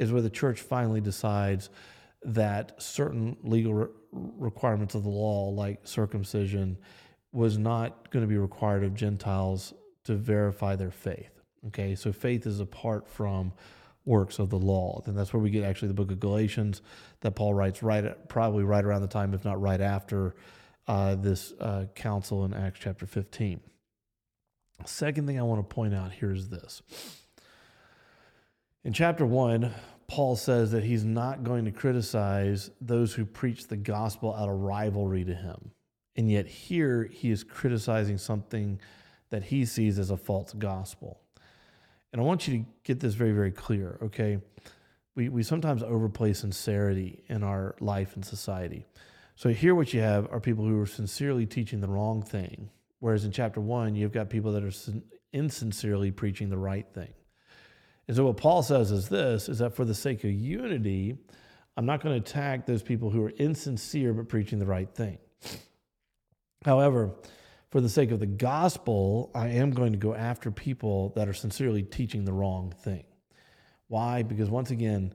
is 0.00 0.10
where 0.10 0.22
the 0.22 0.30
church 0.30 0.62
finally 0.62 1.00
decides 1.00 1.68
that 2.22 2.80
certain 2.82 3.36
legal 3.42 3.74
re- 3.74 3.88
requirements 4.12 4.94
of 4.94 5.04
the 5.04 5.10
law, 5.10 5.50
like 5.50 5.86
circumcision, 5.86 6.78
was 7.32 7.58
not 7.58 8.10
going 8.10 8.24
to 8.24 8.28
be 8.28 8.38
required 8.38 8.82
of 8.82 8.94
Gentiles 8.94 9.74
to 10.04 10.14
verify 10.14 10.74
their 10.74 10.90
faith. 10.90 11.30
Okay, 11.66 11.94
so 11.94 12.12
faith 12.12 12.46
is 12.46 12.60
apart 12.60 13.06
from 13.06 13.52
works 14.06 14.38
of 14.38 14.48
the 14.48 14.58
law. 14.58 15.02
And 15.04 15.16
that's 15.16 15.34
where 15.34 15.40
we 15.40 15.50
get 15.50 15.64
actually 15.64 15.88
the 15.88 15.94
book 15.94 16.10
of 16.10 16.18
Galatians 16.18 16.80
that 17.20 17.32
Paul 17.32 17.52
writes 17.52 17.82
right 17.82 18.28
probably 18.28 18.64
right 18.64 18.84
around 18.84 19.02
the 19.02 19.08
time, 19.08 19.34
if 19.34 19.44
not 19.44 19.60
right 19.60 19.82
after 19.82 20.34
uh, 20.88 21.14
this 21.14 21.52
uh, 21.60 21.84
council 21.94 22.46
in 22.46 22.54
Acts 22.54 22.80
chapter 22.80 23.04
15. 23.04 23.60
Second 24.86 25.26
thing 25.26 25.38
I 25.38 25.42
want 25.42 25.60
to 25.60 25.74
point 25.74 25.94
out 25.94 26.10
here 26.12 26.32
is 26.32 26.48
this. 26.48 26.80
In 28.82 28.94
chapter 28.94 29.26
1, 29.26 29.70
Paul 30.08 30.36
says 30.36 30.70
that 30.72 30.84
he's 30.84 31.04
not 31.04 31.44
going 31.44 31.66
to 31.66 31.70
criticize 31.70 32.70
those 32.80 33.12
who 33.12 33.26
preach 33.26 33.68
the 33.68 33.76
gospel 33.76 34.34
out 34.34 34.48
of 34.48 34.56
rivalry 34.56 35.22
to 35.24 35.34
him. 35.34 35.72
And 36.16 36.30
yet, 36.30 36.46
here 36.46 37.04
he 37.04 37.30
is 37.30 37.44
criticizing 37.44 38.16
something 38.16 38.80
that 39.28 39.44
he 39.44 39.66
sees 39.66 39.98
as 39.98 40.10
a 40.10 40.16
false 40.16 40.54
gospel. 40.54 41.20
And 42.12 42.22
I 42.22 42.24
want 42.24 42.48
you 42.48 42.58
to 42.58 42.64
get 42.82 43.00
this 43.00 43.12
very, 43.12 43.32
very 43.32 43.52
clear, 43.52 43.98
okay? 44.02 44.38
We, 45.14 45.28
we 45.28 45.42
sometimes 45.42 45.82
overplay 45.82 46.32
sincerity 46.32 47.22
in 47.28 47.44
our 47.44 47.76
life 47.80 48.16
and 48.16 48.24
society. 48.24 48.86
So 49.36 49.50
here, 49.50 49.74
what 49.74 49.92
you 49.92 50.00
have 50.00 50.26
are 50.32 50.40
people 50.40 50.64
who 50.64 50.80
are 50.80 50.86
sincerely 50.86 51.44
teaching 51.44 51.82
the 51.82 51.88
wrong 51.88 52.22
thing, 52.22 52.70
whereas 53.00 53.26
in 53.26 53.30
chapter 53.30 53.60
one, 53.60 53.94
you've 53.94 54.12
got 54.12 54.30
people 54.30 54.52
that 54.52 54.64
are 54.64 54.72
insincerely 55.34 56.10
preaching 56.10 56.48
the 56.48 56.58
right 56.58 56.86
thing. 56.94 57.12
And 58.10 58.16
so 58.16 58.24
what 58.24 58.38
Paul 58.38 58.64
says 58.64 58.90
is 58.90 59.08
this: 59.08 59.48
is 59.48 59.58
that 59.60 59.76
for 59.76 59.84
the 59.84 59.94
sake 59.94 60.24
of 60.24 60.32
unity, 60.32 61.16
I'm 61.76 61.86
not 61.86 62.02
going 62.02 62.20
to 62.20 62.28
attack 62.28 62.66
those 62.66 62.82
people 62.82 63.08
who 63.08 63.22
are 63.22 63.30
insincere 63.30 64.12
but 64.12 64.28
preaching 64.28 64.58
the 64.58 64.66
right 64.66 64.92
thing. 64.92 65.18
However, 66.64 67.12
for 67.70 67.80
the 67.80 67.88
sake 67.88 68.10
of 68.10 68.18
the 68.18 68.26
gospel, 68.26 69.30
I 69.32 69.50
am 69.50 69.70
going 69.70 69.92
to 69.92 69.96
go 69.96 70.12
after 70.12 70.50
people 70.50 71.10
that 71.10 71.28
are 71.28 71.32
sincerely 71.32 71.84
teaching 71.84 72.24
the 72.24 72.32
wrong 72.32 72.74
thing. 72.82 73.04
Why? 73.86 74.24
Because 74.24 74.50
once 74.50 74.72
again, 74.72 75.14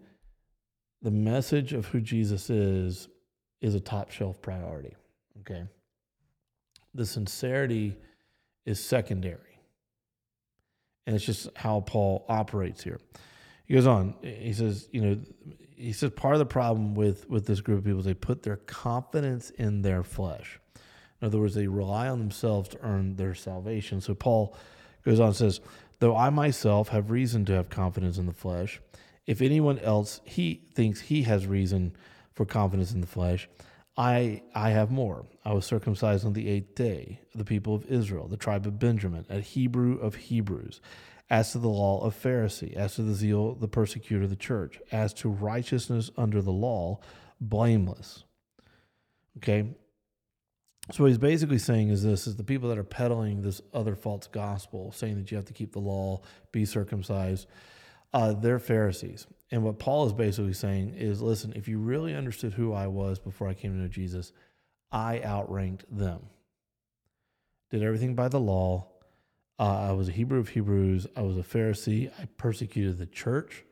the 1.02 1.12
message 1.12 1.74
of 1.74 1.88
who 1.88 2.00
Jesus 2.00 2.50
is 2.50 3.10
is 3.60 3.76
a 3.76 3.82
top 3.82 4.10
shelf 4.10 4.42
priority. 4.42 4.96
Okay. 5.42 5.66
The 6.94 7.06
sincerity 7.06 7.98
is 8.66 8.82
secondary. 8.82 9.55
And 11.06 11.16
it's 11.16 11.26
just 11.26 11.50
how 11.56 11.82
Paul 11.82 12.26
operates 12.28 12.84
here. 12.84 13.00
He 13.66 13.74
goes 13.74 13.88
on, 13.88 14.16
he 14.22 14.54
says, 14.54 14.88
you 14.92 15.02
know, 15.02 15.20
he 15.76 15.92
says 15.92 16.12
part 16.12 16.36
of 16.36 16.40
the 16.40 16.46
problem 16.46 16.96
with, 16.96 17.30
with 17.30 17.46
this 17.46 17.62
group 17.62 17.80
of 17.80 17.84
people 17.84 18.00
is 18.00 18.06
they 18.06 18.14
put 18.14 18.44
their 18.44 18.58
confidence 18.58 19.50
in 19.52 19.82
their 19.82 20.04
flesh. 20.04 20.60
In 21.22 21.28
other 21.28 21.40
words, 21.40 21.56
they 21.56 21.68
rely 21.68 22.08
on 22.08 22.20
themselves 22.20 22.70
to 22.70 22.80
earn 22.82 23.16
their 23.16 23.34
salvation. 23.34 24.02
So 24.02 24.14
Paul 24.14 24.56
goes 25.04 25.20
on 25.20 25.28
and 25.28 25.36
says, 25.36 25.62
Though 26.00 26.16
I 26.16 26.30
myself 26.30 26.90
have 26.90 27.10
reason 27.10 27.46
to 27.46 27.54
have 27.54 27.70
confidence 27.70 28.18
in 28.18 28.26
the 28.26 28.34
flesh, 28.34 28.82
if 29.26 29.42
anyone 29.42 29.80
else 29.80 30.22
he 30.24 30.62
thinks 30.74 31.02
he 31.02 31.24
has 31.24 31.48
reason 31.48 31.96
for 32.36 32.46
confidence 32.46 32.92
in 32.92 33.02
the 33.02 33.08
flesh. 33.08 33.48
I, 33.98 34.42
I 34.54 34.72
have 34.72 34.92
more. 34.92 35.26
I 35.46 35.54
was 35.54 35.66
circumcised 35.66 36.26
on 36.26 36.34
the 36.34 36.50
eighth 36.50 36.76
day, 36.76 37.22
the 37.34 37.46
people 37.46 37.76
of 37.76 37.86
Israel, 37.86 38.28
the 38.28 38.38
tribe 38.38 38.66
of 38.66 38.78
Benjamin, 38.78 39.26
a 39.30 39.40
Hebrew 39.40 39.98
of 40.00 40.16
Hebrews, 40.16 40.82
as 41.30 41.54
to 41.54 41.60
the 41.60 41.70
law 41.70 42.04
of 42.04 42.22
Pharisee, 42.22 42.74
as 42.74 42.96
to 42.96 43.04
the 43.04 43.14
zeal, 43.14 43.56
the 43.56 43.68
persecutor 43.68 44.26
of 44.26 44.30
the 44.30 44.36
church, 44.36 44.80
as 44.92 45.14
to 45.16 45.30
righteousness 45.30 46.12
under 46.18 46.42
the 46.42 46.52
law, 46.52 47.00
blameless. 47.40 48.26
Okay? 49.38 49.76
So 50.92 51.04
what 51.04 51.08
he's 51.08 51.18
basically 51.18 51.58
saying 51.58 51.90
is 51.90 52.04
this 52.04 52.28
is 52.28 52.36
the 52.36 52.44
people 52.44 52.70
that 52.70 52.78
are 52.78 52.84
peddling 52.84 53.42
this 53.42 53.62
other 53.74 53.96
false 53.96 54.28
gospel, 54.28 54.92
saying 54.92 55.16
that 55.16 55.32
you 55.32 55.38
have 55.38 55.46
to 55.46 55.54
keep 55.54 55.72
the 55.72 55.80
law, 55.80 56.22
be 56.52 56.66
circumcised, 56.66 57.48
uh, 58.16 58.34
they're 58.34 58.60
Pharisees. 58.60 59.28
And 59.52 59.64
what 59.64 59.78
Paul 59.78 60.08
is 60.08 60.14
basically 60.14 60.54
saying 60.54 60.96
is 60.96 61.22
listen, 61.22 61.54
if 61.56 61.68
you 61.68 61.78
really 61.78 62.16
understood 62.16 62.54
who 62.54 62.74
I 62.74 62.88
was 62.88 63.20
before 63.20 63.48
I 63.48 63.54
came 63.54 63.74
to 63.74 63.78
know 63.78 63.88
Jesus, 63.88 64.32
I 64.92 65.22
outranked 65.24 65.86
them. 65.96 66.22
Did 67.70 67.84
everything 67.84 68.16
by 68.16 68.30
the 68.30 68.40
law. 68.40 68.88
Uh, 69.60 69.90
I 69.90 69.92
was 69.92 70.10
a 70.10 70.12
Hebrew 70.12 70.40
of 70.40 70.50
Hebrews. 70.50 71.08
I 71.16 71.22
was 71.22 71.38
a 71.38 71.42
Pharisee. 71.42 72.12
I 72.20 72.26
persecuted 72.38 72.98
the 72.98 73.06
church. 73.06 73.64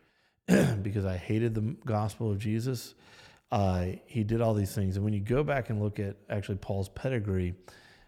because 0.81 1.05
I 1.05 1.15
hated 1.15 1.55
the 1.55 1.75
gospel 1.85 2.29
of 2.29 2.37
Jesus. 2.37 2.95
Uh, 3.51 3.87
he 4.05 4.23
did 4.23 4.41
all 4.41 4.53
these 4.53 4.75
things. 4.75 4.95
And 4.95 5.05
when 5.05 5.13
you 5.13 5.21
go 5.21 5.43
back 5.43 5.69
and 5.69 5.81
look 5.81 5.99
at 5.99 6.17
actually 6.29 6.57
Paul's 6.57 6.89
pedigree, 6.89 7.55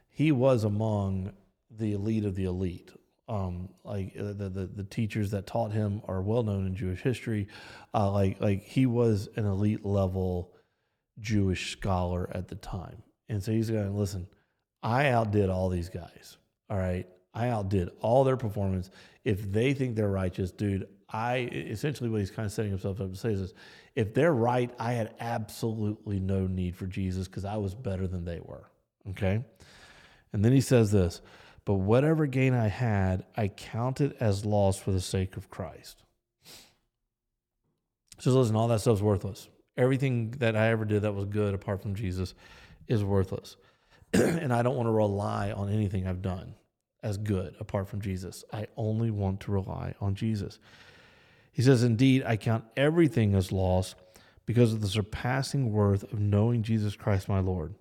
he 0.10 0.32
was 0.32 0.64
among 0.64 1.32
the 1.72 1.94
elite 1.94 2.26
of 2.26 2.36
the 2.36 2.46
elite. 2.46 2.92
Um, 3.28 3.70
like 3.84 4.14
uh, 4.20 4.34
the, 4.34 4.50
the, 4.50 4.70
the 4.76 4.84
teachers 4.84 5.32
that 5.32 5.48
taught 5.48 5.72
him 5.72 6.02
are 6.08 6.22
well 6.22 6.44
known 6.44 6.68
in 6.68 6.76
Jewish 6.76 7.02
history. 7.02 7.48
Uh, 7.94 8.12
like 8.12 8.40
like 8.40 8.64
he 8.64 8.86
was 8.86 9.30
an 9.36 9.46
elite 9.46 9.84
level 9.86 10.54
Jewish 11.20 11.72
scholar 11.72 12.30
at 12.34 12.48
the 12.48 12.56
time, 12.56 13.02
and 13.28 13.42
so 13.42 13.52
he's 13.52 13.70
going, 13.72 13.98
listen, 13.98 14.28
I 14.84 15.10
outdid 15.10 15.50
all 15.50 15.70
these 15.70 15.90
guys. 15.90 16.38
All 16.70 16.78
right, 16.78 17.08
I 17.34 17.50
outdid 17.50 17.90
all 18.00 18.24
their 18.24 18.38
performance. 18.38 18.92
If 19.24 19.52
they 19.52 19.74
think 19.74 19.96
they're 19.96 20.08
righteous, 20.08 20.52
dude, 20.52 20.88
I 21.10 21.50
essentially 21.52 22.10
what 22.10 22.20
he's 22.20 22.32
kind 22.32 22.46
of 22.46 22.52
setting 22.52 22.72
himself 22.72 23.00
up 23.02 23.12
to 23.12 23.18
say 23.18 23.32
is 23.32 23.42
this, 23.42 23.54
if 23.96 24.14
they're 24.14 24.34
right, 24.34 24.70
I 24.78 24.94
had 24.94 25.16
absolutely 25.20 26.20
no 26.20 26.48
need 26.48 26.76
for 26.76 26.86
Jesus 26.86 27.28
because 27.28 27.46
I 27.46 27.58
was 27.58 27.74
better 27.74 28.08
than 28.08 28.26
they 28.26 28.40
were. 28.40 28.70
Okay. 29.10 29.44
And 30.34 30.44
then 30.44 30.52
he 30.52 30.62
says 30.62 30.92
this, 30.92 31.22
but 31.66 31.76
whatever 31.76 32.28
gain 32.28 32.54
I 32.54 32.68
had, 32.68 33.26
I 33.36 33.48
counted 33.48 34.16
as 34.20 34.46
loss 34.46 34.78
for 34.78 34.92
the 34.92 35.02
sake 35.02 35.36
of 35.36 35.50
Christ. 35.50 36.04
So 38.20 38.32
listen, 38.32 38.56
all 38.56 38.68
that 38.68 38.82
stuff's 38.82 39.02
worthless. 39.02 39.50
Everything 39.76 40.32
that 40.38 40.56
I 40.56 40.70
ever 40.70 40.86
did 40.86 41.02
that 41.02 41.14
was 41.14 41.26
good 41.26 41.54
apart 41.54 41.82
from 41.82 41.96
Jesus 41.96 42.34
is 42.88 43.04
worthless. 43.04 43.58
and 44.14 44.54
I 44.54 44.62
don't 44.62 44.78
want 44.78 44.88
to 44.88 44.92
rely 44.92 45.52
on 45.52 45.70
anything 45.70 46.08
I've 46.08 46.22
done 46.22 46.56
as 47.04 47.18
good 47.18 47.56
apart 47.60 47.88
from 47.90 48.02
Jesus. 48.02 48.44
I 48.54 48.68
only 48.78 49.12
want 49.12 49.42
to 49.42 49.52
rely 49.52 49.96
on 50.00 50.16
Jesus. 50.16 50.60
He 51.52 51.62
says, 51.62 51.84
Indeed, 51.84 52.24
I 52.26 52.38
count 52.38 52.66
everything 52.78 53.36
as 53.36 53.52
loss 53.52 53.96
because 54.46 54.74
of 54.74 54.82
the 54.82 54.88
surpassing 54.88 55.72
worth 55.72 56.04
of 56.12 56.20
knowing 56.20 56.64
Jesus 56.64 56.96
Christ 56.96 57.28
my 57.28 57.40
Lord. 57.40 57.76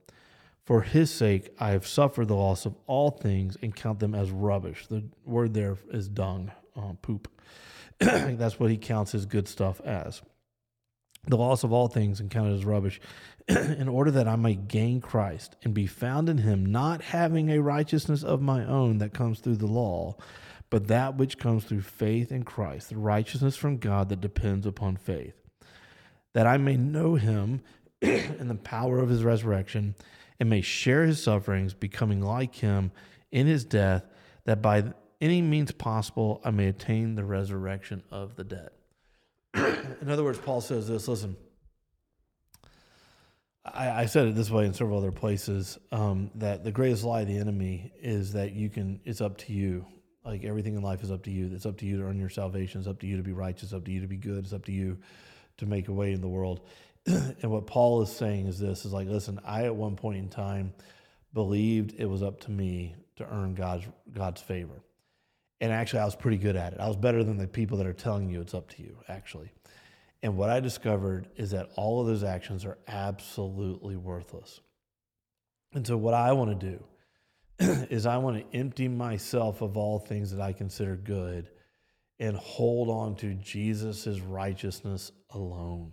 For 0.65 0.81
his 0.81 1.11
sake, 1.11 1.55
I 1.61 1.71
have 1.71 1.87
suffered 1.87 2.29
the 2.29 2.35
loss 2.35 2.65
of 2.65 2.75
all 2.87 3.11
things 3.11 3.57
and 3.61 3.75
count 3.75 4.01
them 4.01 4.15
as 4.15 4.31
rubbish. 4.31 4.87
The 4.87 5.05
word 5.25 5.53
there 5.53 5.77
is 5.91 6.09
dung, 6.09 6.53
uh, 6.75 6.95
poop. 7.03 7.29
That's 7.99 8.59
what 8.59 8.71
he 8.71 8.79
counts 8.79 9.13
his 9.13 9.27
good 9.27 9.47
stuff 9.47 9.81
as. 9.83 10.23
The 11.27 11.37
loss 11.37 11.65
of 11.65 11.73
all 11.73 11.89
things 11.89 12.19
and 12.21 12.31
count 12.31 12.51
it 12.51 12.55
as 12.55 12.65
rubbish 12.65 13.01
in 13.49 13.89
order 13.89 14.11
that 14.13 14.29
I 14.29 14.37
may 14.37 14.55
gain 14.55 15.01
Christ 15.03 15.57
and 15.63 15.75
be 15.75 15.87
found 15.87 16.31
in 16.31 16.39
him, 16.39 16.65
not 16.65 17.03
having 17.03 17.51
a 17.51 17.63
righteousness 17.63 18.23
of 18.23 18.41
my 18.41 18.65
own 18.65 18.99
that 18.99 19.13
comes 19.13 19.41
through 19.41 19.57
the 19.57 19.67
law, 19.67 20.17
but 20.71 20.89
that 20.89 21.17
which 21.17 21.39
comes 21.39 21.65
through 21.65 21.83
faith 21.83 22.33
in 22.33 22.43
Christ, 22.43 22.89
the 22.89 22.97
righteousness 22.97 23.55
from 23.55 23.77
God 23.77 24.09
that 24.09 24.21
depends 24.21 24.67
upon 24.67 24.97
faith, 24.97 25.35
that 26.33 26.47
I 26.47 26.57
may 26.57 26.77
know 26.77 27.17
him 27.17 27.63
in 28.01 28.49
the 28.49 28.55
power 28.55 28.99
of 28.99 29.11
his 29.11 29.25
resurrection 29.25 29.95
and 30.41 30.51
may 30.51 30.61
share 30.61 31.05
his 31.05 31.23
sufferings, 31.23 31.75
becoming 31.75 32.21
like 32.21 32.57
him 32.57 32.93
in 33.31 33.47
his 33.47 33.65
death, 33.65 34.05
that 34.45 34.61
by 34.61 34.85
any 35.21 35.41
means 35.41 35.73
possible 35.73 36.41
I 36.45 36.51
may 36.51 36.69
attain 36.69 37.15
the 37.15 37.25
resurrection 37.25 38.03
of 38.11 38.37
the 38.37 38.45
dead. 38.45 38.71
in 39.55 40.11
other 40.11 40.25
words, 40.25 40.39
Paul 40.39 40.61
says 40.61 40.89
this 40.89 41.09
listen, 41.09 41.37
I, 43.65 44.03
I, 44.03 44.07
said 44.07 44.29
it 44.29 44.35
this 44.35 44.51
way 44.51 44.67
in 44.67 44.75
several 44.75 44.99
other 44.99 45.13
places 45.13 45.79
um, 45.91 46.31
that 46.35 46.65
the 46.65 46.73
greatest 46.73 47.05
lie 47.05 47.23
of 47.23 47.29
the 47.29 47.39
enemy 47.39 47.93
is 48.01 48.33
that 48.33 48.53
you 48.53 48.69
can, 48.69 49.01
it's 49.05 49.21
up 49.21 49.39
to 49.39 49.53
you. 49.53 49.87
Like 50.25 50.45
everything 50.45 50.75
in 50.75 50.83
life 50.83 51.03
is 51.03 51.11
up 51.11 51.23
to 51.25 51.31
you. 51.31 51.51
It's 51.53 51.67
up 51.67 51.79
to 51.79 51.87
you 51.87 51.99
to 51.99 52.05
earn 52.05 52.19
your 52.19 52.29
salvation. 52.29 52.81
It's 52.81 52.89
up 52.89 52.99
to 53.01 53.07
you 53.07 53.17
to 53.17 53.23
be 53.23 53.33
righteous. 53.33 53.65
It's 53.65 53.73
up 53.73 53.85
to 53.85 53.91
you 53.91 54.01
to 54.01 54.07
be 54.07 54.17
good. 54.17 54.45
It's 54.45 54.53
up 54.53 54.65
to 54.67 54.73
you 54.73 54.99
to 55.59 55.67
make 55.67 55.89
a 55.89 55.93
way 55.93 56.13
in 56.13 56.21
the 56.21 56.29
world. 56.29 56.67
and 57.07 57.51
what 57.51 57.67
Paul 57.67 58.03
is 58.03 58.11
saying 58.11 58.47
is 58.47 58.59
this 58.59 58.85
is 58.85 58.93
like, 58.93 59.09
listen, 59.09 59.41
I 59.45 59.65
at 59.65 59.75
one 59.75 59.97
point 59.97 60.19
in 60.19 60.29
time 60.29 60.73
believed 61.33 61.95
it 61.99 62.07
was 62.07 62.23
up 62.23 62.41
to 62.41 62.51
me 62.51 62.95
to 63.17 63.27
earn 63.33 63.55
God's 63.55 63.85
God's 64.13 64.41
favor. 64.41 64.83
And 65.61 65.73
actually 65.73 66.01
I 66.01 66.05
was 66.05 66.17
pretty 66.17 66.39
good 66.39 66.57
at 66.57 66.73
it. 66.73 66.81
I 66.81 66.89
was 66.89 66.97
better 66.97 67.23
than 67.25 67.39
the 67.39 67.47
people 67.47 67.79
that 67.79 67.87
are 67.87 67.93
telling 67.93 68.29
you 68.29 68.41
it's 68.41 68.55
up 68.55 68.69
to 68.71 68.83
you, 68.83 68.99
actually. 69.09 69.53
And 70.23 70.39
what 70.39 70.49
I 70.49 70.59
discovered 70.61 71.29
is 71.37 71.51
that 71.51 71.69
all 71.77 72.01
of 72.01 72.07
those 72.07 72.25
actions 72.25 72.65
are 72.65 72.79
absolutely 72.89 73.97
worthless. 73.97 74.61
And 75.75 75.87
so, 75.87 75.99
what 75.99 76.15
I 76.15 76.33
want 76.33 76.59
to 76.59 76.67
do 76.67 76.85
is, 77.91 78.07
I 78.07 78.17
want 78.17 78.39
to 78.39 78.57
empty 78.57 78.89
myself 78.89 79.61
of 79.61 79.77
all 79.77 79.99
things 79.99 80.31
that 80.31 80.41
I 80.41 80.55
consider 80.55 80.97
good 80.97 81.51
and 82.19 82.37
hold 82.37 82.89
on 82.89 83.17
to 83.17 83.35
Jesus' 83.35 84.21
righteousness 84.21 85.13
alone. 85.31 85.93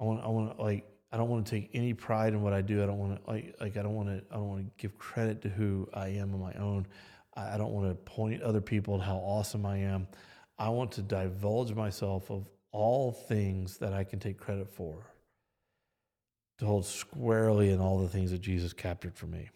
I 0.00 0.04
want, 0.04 0.24
I 0.24 0.28
want 0.28 0.56
to, 0.56 0.62
like, 0.62 0.86
I 1.12 1.16
don't 1.16 1.28
want 1.28 1.46
to 1.46 1.50
take 1.50 1.70
any 1.74 1.92
pride 1.92 2.32
in 2.32 2.40
what 2.40 2.52
I 2.52 2.62
do. 2.62 2.82
I 2.82 2.86
don't 2.86 2.98
want 2.98 3.22
to, 3.22 3.30
like, 3.30 3.54
like 3.60 3.76
I 3.76 3.82
don't 3.82 3.94
want 3.94 4.08
to, 4.08 4.22
I 4.30 4.36
don't 4.36 4.48
want 4.48 4.64
to 4.64 4.70
give 4.78 4.96
credit 4.98 5.42
to 5.42 5.48
who 5.48 5.88
I 5.92 6.08
am 6.08 6.32
on 6.34 6.40
my 6.40 6.54
own. 6.54 6.86
I 7.36 7.58
don't 7.58 7.72
want 7.72 7.88
to 7.88 7.94
point 7.94 8.42
other 8.42 8.60
people 8.60 8.98
to 8.98 9.04
how 9.04 9.16
awesome 9.16 9.64
I 9.64 9.78
am. 9.78 10.08
I 10.58 10.68
want 10.68 10.92
to 10.92 11.02
divulge 11.02 11.72
myself 11.74 12.30
of 12.30 12.48
all 12.72 13.12
things 13.12 13.78
that 13.78 13.92
I 13.92 14.04
can 14.04 14.18
take 14.18 14.38
credit 14.38 14.68
for, 14.68 15.06
to 16.58 16.66
hold 16.66 16.86
squarely 16.86 17.70
in 17.70 17.80
all 17.80 17.98
the 17.98 18.08
things 18.08 18.30
that 18.30 18.40
Jesus 18.40 18.72
captured 18.72 19.16
for 19.16 19.26
me. 19.26 19.50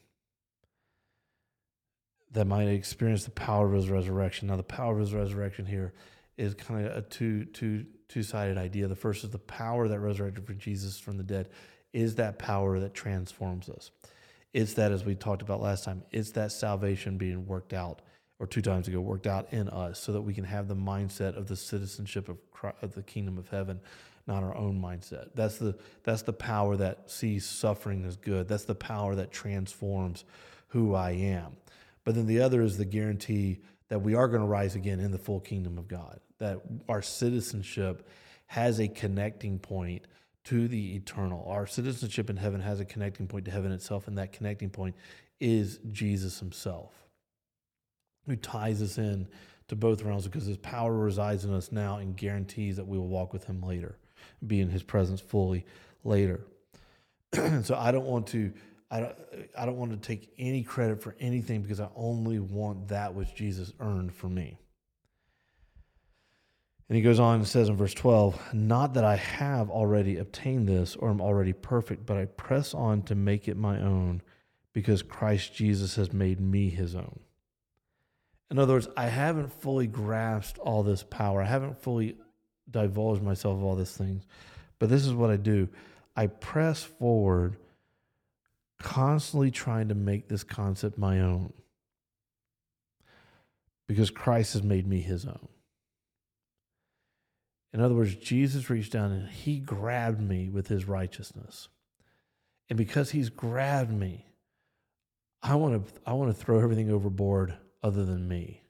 That 2.33 2.47
might 2.47 2.69
experience 2.69 3.25
the 3.25 3.31
power 3.31 3.67
of 3.67 3.75
his 3.75 3.91
resurrection. 3.91 4.49
Now, 4.49 4.57
the 4.57 4.63
power 4.63 4.95
of 4.95 5.01
his 5.01 5.15
resurrection 5.15 5.67
here 5.67 5.93
is 6.37 6.55
kind 6.55 6.87
of 6.87 6.97
a 6.97 7.03
two, 7.03 7.45
two, 7.45 7.87
two-sided 8.15 8.57
idea. 8.57 8.87
The 8.87 8.95
first 8.95 9.25
is 9.25 9.31
the 9.31 9.39
power 9.39 9.89
that 9.89 9.99
resurrected 9.99 10.47
for 10.47 10.55
Jesus 10.55 11.01
from 11.01 11.17
the 11.17 11.25
dead 11.25 11.49
is 11.93 12.15
that 12.15 12.39
power 12.39 12.79
that 12.79 12.95
transforms 12.95 13.69
us. 13.69 13.91
It's 14.53 14.75
that, 14.75 14.93
as 14.93 15.05
we 15.05 15.17
talked 15.17 15.43
about 15.43 15.61
last 15.61 15.83
time, 15.83 16.05
it's 16.13 16.31
that 16.33 16.53
salvation 16.53 17.19
being 17.19 17.45
worked 17.45 17.73
out 17.73 18.03
or 18.39 18.47
two 18.47 18.63
times 18.63 18.87
ago 18.87 19.01
worked 19.01 19.27
out 19.27 19.53
in 19.53 19.69
us 19.69 19.99
so 19.99 20.13
that 20.13 20.23
we 20.23 20.33
can 20.33 20.45
have 20.45 20.69
the 20.69 20.77
mindset 20.77 21.37
of 21.37 21.49
the 21.49 21.57
citizenship 21.57 22.29
of, 22.29 22.39
Christ, 22.53 22.77
of 22.83 22.95
the 22.95 23.03
kingdom 23.03 23.37
of 23.37 23.49
heaven 23.49 23.81
not 24.27 24.43
our 24.43 24.57
own 24.57 24.81
mindset 24.81 25.29
that's 25.35 25.59
the 25.59 25.77
that's 26.03 26.23
the 26.23 26.33
power 26.33 26.77
that 26.77 27.11
sees 27.11 27.45
suffering 27.45 28.05
as 28.05 28.17
good 28.17 28.49
that's 28.49 28.65
the 28.65 28.75
power 28.75 29.15
that 29.15 29.31
transforms 29.31 30.25
who 30.69 30.95
i 30.95 31.11
am 31.11 31.57
but 32.05 32.15
then 32.15 32.27
the 32.27 32.41
other 32.41 32.63
is 32.63 32.77
the 32.77 32.85
guarantee 32.85 33.61
that 33.89 34.01
we 34.01 34.15
are 34.15 34.29
going 34.29 34.41
to 34.41 34.47
rise 34.47 34.75
again 34.75 35.01
in 35.01 35.11
the 35.11 35.19
full 35.19 35.41
kingdom 35.41 35.79
of 35.79 35.89
god 35.89 36.21
that 36.39 36.61
our 36.89 37.03
citizenship 37.03 38.09
has 38.47 38.81
a 38.81 38.89
connecting 38.89 39.59
point 39.59 40.07
to 40.45 40.69
the 40.69 40.95
eternal 40.97 41.47
our 41.49 41.67
citizenship 41.67 42.31
in 42.31 42.37
heaven 42.37 42.61
has 42.61 42.81
a 42.81 42.85
connecting 42.85 43.27
point 43.27 43.45
to 43.45 43.51
heaven 43.51 43.73
itself 43.73 44.09
and 44.09 44.19
that 44.19 44.33
connecting 44.33 44.71
point 44.71 44.95
is 45.41 45.79
jesus 45.91 46.39
himself 46.39 46.93
who 48.27 48.37
ties 48.37 48.81
us 48.83 48.99
in 48.99 49.29
to 49.69 49.77
both 49.77 50.03
realms 50.03 50.25
because 50.25 50.47
his 50.47 50.59
power 50.59 50.93
resides 50.93 51.45
in 51.45 51.53
us 51.53 51.73
now 51.73 51.97
and 51.97 52.17
guarantees 52.17 52.77
that 52.77 52.87
we 52.87 52.99
will 52.99 53.09
walk 53.09 53.33
with 53.33 53.45
him 53.45 53.63
later, 53.63 53.99
be 54.47 54.61
in 54.61 54.69
his 54.69 54.83
presence 54.83 55.21
fully 55.21 55.65
later. 56.05 56.41
so 57.63 57.75
I 57.77 57.91
don't 57.91 58.07
want 58.07 58.27
to 58.29 58.53
I 58.95 59.01
don't, 59.01 59.17
I 59.59 59.67
don't 59.67 59.77
want 59.77 59.91
to 59.91 59.97
take 59.97 60.33
any 60.39 60.63
credit 60.63 61.03
for 61.03 61.17
anything 61.19 61.63
because 61.63 61.81
I 61.81 61.89
only 61.97 62.39
want 62.39 62.87
that 62.89 63.13
which 63.13 63.35
Jesus 63.35 63.73
earned 63.81 64.15
for 64.15 64.29
me. 64.29 64.57
And 66.89 66.95
he 66.95 67.03
goes 67.03 67.19
on 67.19 67.37
and 67.37 67.49
says 67.49 67.69
in 67.69 67.77
verse 67.77 67.93
12, 67.93 68.55
Not 68.55 68.95
that 68.95 69.03
I 69.03 69.17
have 69.17 69.69
already 69.69 70.19
obtained 70.19 70.69
this 70.69 70.95
or 70.95 71.11
am 71.11 71.21
already 71.21 71.53
perfect, 71.53 72.07
but 72.07 72.17
I 72.17 72.27
press 72.27 72.73
on 72.73 73.03
to 73.03 73.17
make 73.17 73.49
it 73.49 73.57
my 73.57 73.81
own 73.81 74.23
because 74.73 75.03
Christ 75.03 75.53
Jesus 75.53 75.97
has 75.97 76.13
made 76.13 76.41
me 76.41 76.71
his 76.71 76.95
own. 76.95 77.19
In 78.49 78.61
other 78.61 78.75
words, 78.75 78.87
I 78.97 79.07
haven't 79.07 79.53
fully 79.53 79.89
grasped 79.89 80.59
all 80.59 80.85
this 80.85 81.03
power. 81.03 81.43
I 81.43 81.47
haven't 81.47 81.83
fully 81.83 82.17
divulged 82.71 83.25
myself 83.25 83.57
of 83.57 83.65
all 83.65 83.75
these 83.75 83.97
things. 83.97 84.25
But 84.79 84.89
this 84.89 85.05
is 85.05 85.15
what 85.15 85.31
I 85.31 85.37
do 85.37 85.69
I 86.15 86.29
press 86.29 86.85
forward, 86.85 87.57
constantly 88.85 89.51
trying 89.51 89.89
to 89.89 89.95
make 89.95 90.29
this 90.29 90.45
concept 90.45 90.99
my 90.99 91.19
own 91.19 91.55
because 93.89 94.11
Christ 94.11 94.53
has 94.53 94.63
made 94.63 94.87
me 94.87 95.01
his 95.01 95.25
own. 95.25 95.49
In 97.73 97.81
other 97.81 97.95
words, 97.95 98.15
Jesus 98.15 98.69
reached 98.69 98.93
down 98.93 99.11
and 99.11 99.29
he 99.29 99.59
grabbed 99.59 100.21
me 100.21 100.51
with 100.51 100.69
his 100.69 100.85
righteousness. 100.85 101.69
And 102.69 102.77
because 102.77 103.11
he's 103.11 103.31
grabbed 103.31 103.91
me, 103.91 104.27
I 105.43 105.55
want 105.55 105.87
to 105.87 105.93
I 106.07 106.13
want 106.13 106.37
to 106.37 106.45
throw 106.45 106.61
everything 106.61 106.91
overboard 106.91 107.57
other 107.83 108.05
than 108.05 108.29
me 108.29 108.65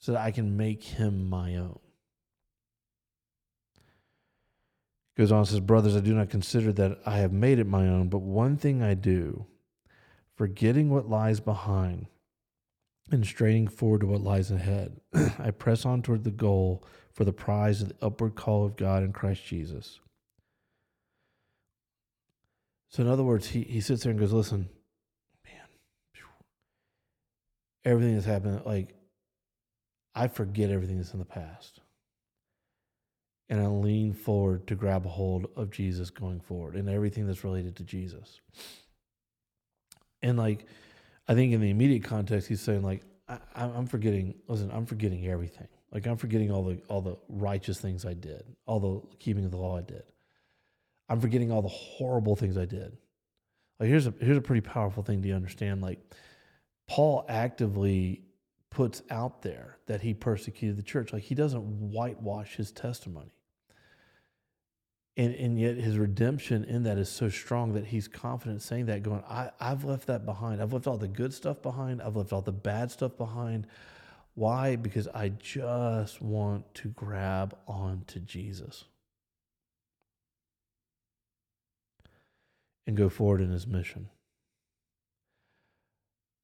so 0.00 0.12
that 0.12 0.20
I 0.20 0.32
can 0.32 0.56
make 0.56 0.82
him 0.82 1.30
my 1.30 1.54
own. 1.54 1.78
Goes 5.16 5.30
on 5.30 5.46
says, 5.46 5.60
Brothers, 5.60 5.96
I 5.96 6.00
do 6.00 6.14
not 6.14 6.30
consider 6.30 6.72
that 6.72 6.98
I 7.06 7.18
have 7.18 7.32
made 7.32 7.58
it 7.58 7.66
my 7.66 7.86
own, 7.86 8.08
but 8.08 8.18
one 8.18 8.56
thing 8.56 8.82
I 8.82 8.94
do, 8.94 9.46
forgetting 10.36 10.90
what 10.90 11.08
lies 11.08 11.38
behind 11.38 12.06
and 13.10 13.24
straining 13.24 13.68
forward 13.68 14.00
to 14.00 14.06
what 14.06 14.22
lies 14.22 14.50
ahead. 14.50 15.00
I 15.38 15.52
press 15.52 15.84
on 15.84 16.02
toward 16.02 16.24
the 16.24 16.30
goal 16.30 16.84
for 17.12 17.24
the 17.24 17.32
prize 17.32 17.80
of 17.80 17.90
the 17.90 18.04
upward 18.04 18.34
call 18.34 18.64
of 18.64 18.76
God 18.76 19.04
in 19.04 19.12
Christ 19.12 19.44
Jesus. 19.44 20.00
So, 22.88 23.02
in 23.02 23.08
other 23.08 23.22
words, 23.24 23.48
he, 23.48 23.62
he 23.62 23.80
sits 23.80 24.02
there 24.02 24.10
and 24.10 24.18
goes, 24.18 24.32
Listen, 24.32 24.68
man, 25.44 26.24
everything 27.84 28.14
that's 28.14 28.26
happened, 28.26 28.62
like, 28.64 28.94
I 30.14 30.28
forget 30.28 30.70
everything 30.70 30.96
that's 30.96 31.12
in 31.12 31.18
the 31.18 31.24
past. 31.24 31.80
And 33.48 33.60
I 33.60 33.66
lean 33.66 34.14
forward 34.14 34.66
to 34.68 34.74
grab 34.74 35.04
a 35.04 35.08
hold 35.08 35.46
of 35.56 35.70
Jesus 35.70 36.10
going 36.10 36.40
forward 36.40 36.76
and 36.76 36.88
everything 36.88 37.26
that's 37.26 37.44
related 37.44 37.76
to 37.76 37.84
Jesus. 37.84 38.40
And, 40.22 40.38
like, 40.38 40.66
I 41.28 41.34
think 41.34 41.52
in 41.52 41.60
the 41.60 41.70
immediate 41.70 42.04
context, 42.04 42.48
he's 42.48 42.62
saying, 42.62 42.82
like, 42.82 43.02
I, 43.28 43.38
I'm 43.54 43.86
forgetting, 43.86 44.34
listen, 44.48 44.70
I'm 44.72 44.86
forgetting 44.86 45.26
everything. 45.26 45.68
Like, 45.92 46.06
I'm 46.06 46.16
forgetting 46.16 46.50
all 46.50 46.64
the, 46.64 46.80
all 46.88 47.02
the 47.02 47.16
righteous 47.28 47.78
things 47.78 48.06
I 48.06 48.14
did, 48.14 48.44
all 48.66 48.80
the 48.80 49.16
keeping 49.18 49.44
of 49.44 49.50
the 49.50 49.58
law 49.58 49.76
I 49.76 49.82
did. 49.82 50.04
I'm 51.08 51.20
forgetting 51.20 51.52
all 51.52 51.62
the 51.62 51.68
horrible 51.68 52.36
things 52.36 52.56
I 52.56 52.64
did. 52.64 52.96
Like 53.78 53.88
here's 53.88 54.06
a 54.06 54.14
here's 54.20 54.36
a 54.36 54.42
pretty 54.42 54.60
powerful 54.60 55.02
thing 55.02 55.22
to 55.22 55.32
understand. 55.32 55.82
Like 55.82 56.00
Paul 56.88 57.24
actively 57.28 58.22
puts 58.74 59.02
out 59.10 59.42
there 59.42 59.78
that 59.86 60.02
he 60.02 60.12
persecuted 60.12 60.76
the 60.76 60.82
church. 60.82 61.12
Like 61.12 61.22
he 61.22 61.34
doesn't 61.34 61.62
whitewash 61.62 62.56
his 62.56 62.70
testimony. 62.72 63.32
And, 65.16 65.34
and 65.34 65.60
yet 65.60 65.76
his 65.76 65.96
redemption 65.96 66.64
in 66.64 66.82
that 66.82 66.98
is 66.98 67.08
so 67.08 67.28
strong 67.28 67.72
that 67.74 67.86
he's 67.86 68.08
confident 68.08 68.62
saying 68.62 68.86
that, 68.86 69.04
going, 69.04 69.22
I, 69.28 69.50
I've 69.60 69.84
left 69.84 70.08
that 70.08 70.26
behind. 70.26 70.60
I've 70.60 70.72
left 70.72 70.88
all 70.88 70.98
the 70.98 71.08
good 71.08 71.32
stuff 71.32 71.62
behind. 71.62 72.02
I've 72.02 72.16
left 72.16 72.32
all 72.32 72.42
the 72.42 72.52
bad 72.52 72.90
stuff 72.90 73.16
behind. 73.16 73.68
Why? 74.34 74.74
Because 74.74 75.06
I 75.14 75.28
just 75.28 76.20
want 76.20 76.74
to 76.74 76.88
grab 76.88 77.56
on 77.68 78.02
to 78.08 78.18
Jesus. 78.18 78.84
and 82.86 82.96
go 82.96 83.08
forward 83.08 83.40
in 83.40 83.50
his 83.50 83.66
mission. 83.66 84.08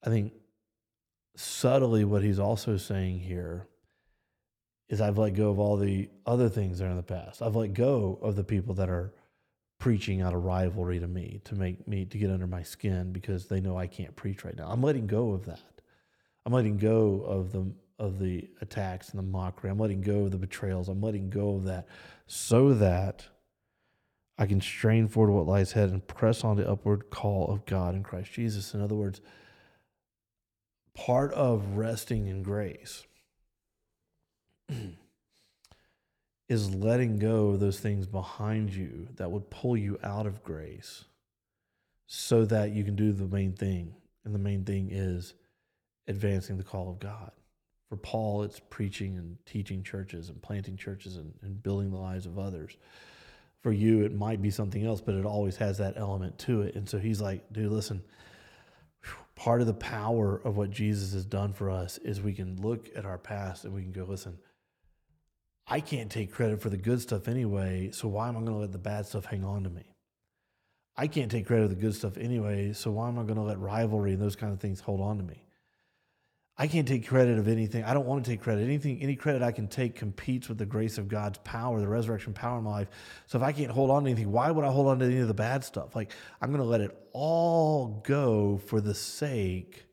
I 0.02 0.08
think 0.08 0.32
subtly 1.36 2.04
what 2.04 2.22
he's 2.22 2.38
also 2.38 2.76
saying 2.76 3.20
here 3.20 3.66
is 4.88 5.00
I've 5.00 5.18
let 5.18 5.34
go 5.34 5.50
of 5.50 5.58
all 5.58 5.76
the 5.76 6.08
other 6.26 6.48
things 6.48 6.78
that 6.78 6.86
are 6.86 6.90
in 6.90 6.96
the 6.96 7.02
past. 7.02 7.42
I've 7.42 7.56
let 7.56 7.74
go 7.74 8.18
of 8.22 8.36
the 8.36 8.44
people 8.44 8.74
that 8.74 8.90
are 8.90 9.12
preaching 9.78 10.20
out 10.20 10.34
of 10.34 10.44
rivalry 10.44 11.00
to 11.00 11.06
me 11.06 11.40
to 11.44 11.54
make 11.54 11.86
me 11.88 12.04
to 12.04 12.18
get 12.18 12.30
under 12.30 12.46
my 12.46 12.62
skin 12.62 13.12
because 13.12 13.46
they 13.46 13.60
know 13.60 13.78
I 13.78 13.86
can't 13.86 14.14
preach 14.14 14.44
right 14.44 14.56
now. 14.56 14.68
I'm 14.68 14.82
letting 14.82 15.06
go 15.06 15.30
of 15.32 15.46
that. 15.46 15.80
I'm 16.44 16.52
letting 16.52 16.76
go 16.76 17.22
of 17.22 17.52
the 17.52 17.72
of 17.98 18.18
the 18.18 18.48
attacks 18.62 19.10
and 19.10 19.18
the 19.18 19.22
mockery. 19.22 19.70
I'm 19.70 19.78
letting 19.78 20.00
go 20.00 20.24
of 20.24 20.30
the 20.30 20.38
betrayals. 20.38 20.88
I'm 20.88 21.02
letting 21.02 21.28
go 21.28 21.56
of 21.56 21.64
that 21.64 21.86
so 22.26 22.72
that 22.74 23.26
I 24.38 24.46
can 24.46 24.60
strain 24.60 25.06
forward 25.06 25.32
what 25.32 25.46
lies 25.46 25.72
ahead 25.72 25.90
and 25.90 26.06
press 26.06 26.42
on 26.42 26.56
the 26.56 26.68
upward 26.68 27.10
call 27.10 27.52
of 27.52 27.66
God 27.66 27.94
in 27.94 28.02
Christ 28.02 28.32
Jesus. 28.32 28.72
In 28.72 28.80
other 28.80 28.94
words, 28.94 29.20
part 30.94 31.32
of 31.32 31.76
resting 31.76 32.26
in 32.26 32.42
grace 32.42 33.04
is 36.48 36.74
letting 36.74 37.18
go 37.18 37.50
of 37.50 37.60
those 37.60 37.80
things 37.80 38.06
behind 38.06 38.70
you 38.70 39.08
that 39.16 39.30
would 39.30 39.50
pull 39.50 39.76
you 39.76 39.98
out 40.02 40.26
of 40.26 40.42
grace 40.42 41.04
so 42.06 42.44
that 42.44 42.70
you 42.72 42.82
can 42.84 42.96
do 42.96 43.12
the 43.12 43.26
main 43.26 43.52
thing. 43.52 43.94
And 44.24 44.34
the 44.34 44.38
main 44.38 44.64
thing 44.64 44.88
is 44.90 45.34
advancing 46.08 46.56
the 46.58 46.64
call 46.64 46.90
of 46.90 46.98
God. 46.98 47.30
For 47.88 47.96
Paul, 47.96 48.42
it's 48.42 48.60
preaching 48.70 49.16
and 49.16 49.36
teaching 49.46 49.82
churches 49.82 50.28
and 50.28 50.42
planting 50.42 50.76
churches 50.76 51.16
and, 51.16 51.32
and 51.42 51.62
building 51.62 51.90
the 51.90 51.98
lives 51.98 52.26
of 52.26 52.38
others 52.38 52.76
for 53.60 53.72
you 53.72 54.02
it 54.02 54.14
might 54.14 54.40
be 54.40 54.50
something 54.50 54.84
else 54.84 55.00
but 55.00 55.14
it 55.14 55.24
always 55.24 55.56
has 55.56 55.78
that 55.78 55.94
element 55.96 56.38
to 56.38 56.62
it 56.62 56.74
and 56.74 56.88
so 56.88 56.98
he's 56.98 57.20
like 57.20 57.52
dude 57.52 57.70
listen 57.70 58.02
part 59.40 59.62
of 59.62 59.66
the 59.66 59.72
power 59.72 60.38
of 60.44 60.58
what 60.58 60.70
jesus 60.70 61.14
has 61.14 61.24
done 61.24 61.50
for 61.50 61.70
us 61.70 61.96
is 61.98 62.20
we 62.20 62.34
can 62.34 62.60
look 62.60 62.90
at 62.94 63.06
our 63.06 63.16
past 63.16 63.64
and 63.64 63.72
we 63.72 63.80
can 63.80 63.90
go 63.90 64.04
listen 64.04 64.36
i 65.66 65.80
can't 65.80 66.12
take 66.12 66.30
credit 66.30 66.60
for 66.60 66.68
the 66.68 66.76
good 66.76 67.00
stuff 67.00 67.26
anyway 67.26 67.90
so 67.90 68.06
why 68.06 68.28
am 68.28 68.36
i 68.36 68.40
going 68.40 68.52
to 68.52 68.58
let 68.58 68.70
the 68.70 68.78
bad 68.78 69.06
stuff 69.06 69.24
hang 69.24 69.42
on 69.42 69.64
to 69.64 69.70
me? 69.70 69.82
I 70.94 71.06
can't 71.06 71.30
take 71.30 71.46
credit 71.46 71.70
for 71.70 71.74
the 71.74 71.80
good 71.80 71.94
stuff 71.94 72.18
anyway 72.18 72.74
so 72.74 72.90
why 72.90 73.08
am 73.08 73.18
i 73.18 73.22
going 73.22 73.36
to 73.36 73.40
let 73.40 73.58
rivalry 73.58 74.12
and 74.12 74.20
those 74.20 74.36
kind 74.36 74.52
of 74.52 74.60
things 74.60 74.78
hold 74.80 75.00
on 75.00 75.16
to 75.16 75.24
me 75.24 75.42
I 76.60 76.66
can't 76.66 76.86
take 76.86 77.06
credit 77.06 77.38
of 77.38 77.48
anything. 77.48 77.84
I 77.84 77.94
don't 77.94 78.04
want 78.04 78.22
to 78.22 78.30
take 78.30 78.42
credit. 78.42 78.64
Anything, 78.64 79.00
any 79.00 79.16
credit 79.16 79.40
I 79.40 79.50
can 79.50 79.66
take 79.66 79.94
competes 79.94 80.46
with 80.46 80.58
the 80.58 80.66
grace 80.66 80.98
of 80.98 81.08
God's 81.08 81.38
power, 81.38 81.80
the 81.80 81.88
resurrection 81.88 82.34
power 82.34 82.58
in 82.58 82.64
my 82.64 82.70
life. 82.70 82.88
So 83.28 83.38
if 83.38 83.42
I 83.42 83.50
can't 83.50 83.70
hold 83.70 83.90
on 83.90 84.04
to 84.04 84.10
anything, 84.10 84.30
why 84.30 84.50
would 84.50 84.62
I 84.62 84.70
hold 84.70 84.88
on 84.88 84.98
to 84.98 85.06
any 85.06 85.20
of 85.20 85.28
the 85.28 85.32
bad 85.32 85.64
stuff? 85.64 85.96
Like 85.96 86.12
I'm 86.38 86.50
going 86.50 86.60
to 86.60 86.68
let 86.68 86.82
it 86.82 86.94
all 87.14 88.02
go 88.06 88.60
for 88.66 88.82
the 88.82 88.94
sake 88.94 89.86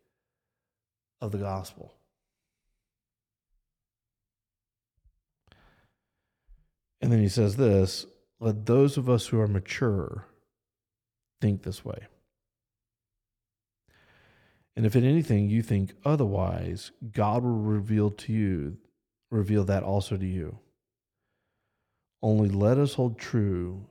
of 1.21 1.31
the 1.31 1.37
gospel. 1.37 1.93
And 6.99 7.09
then 7.13 7.21
he 7.21 7.29
says 7.29 7.55
this 7.55 8.07
let 8.41 8.65
those 8.65 8.97
of 8.97 9.09
us 9.09 9.27
who 9.27 9.39
are 9.39 9.47
mature 9.47 10.27
think 11.39 11.63
this 11.63 11.85
way. 11.85 12.07
And 14.77 14.85
if 14.85 14.95
in 14.95 15.03
anything 15.03 15.49
you 15.49 15.63
think 15.63 15.95
otherwise, 16.05 16.91
God 17.11 17.41
will 17.41 17.49
reveal 17.49 18.11
to 18.11 18.31
you, 18.31 18.77
reveal 19.31 19.63
that 19.63 19.81
also 19.81 20.17
to 20.17 20.25
you. 20.25 20.59
Only 22.21 22.47
let 22.47 22.77
us 22.77 22.93
hold 22.93 23.17
true 23.17 23.87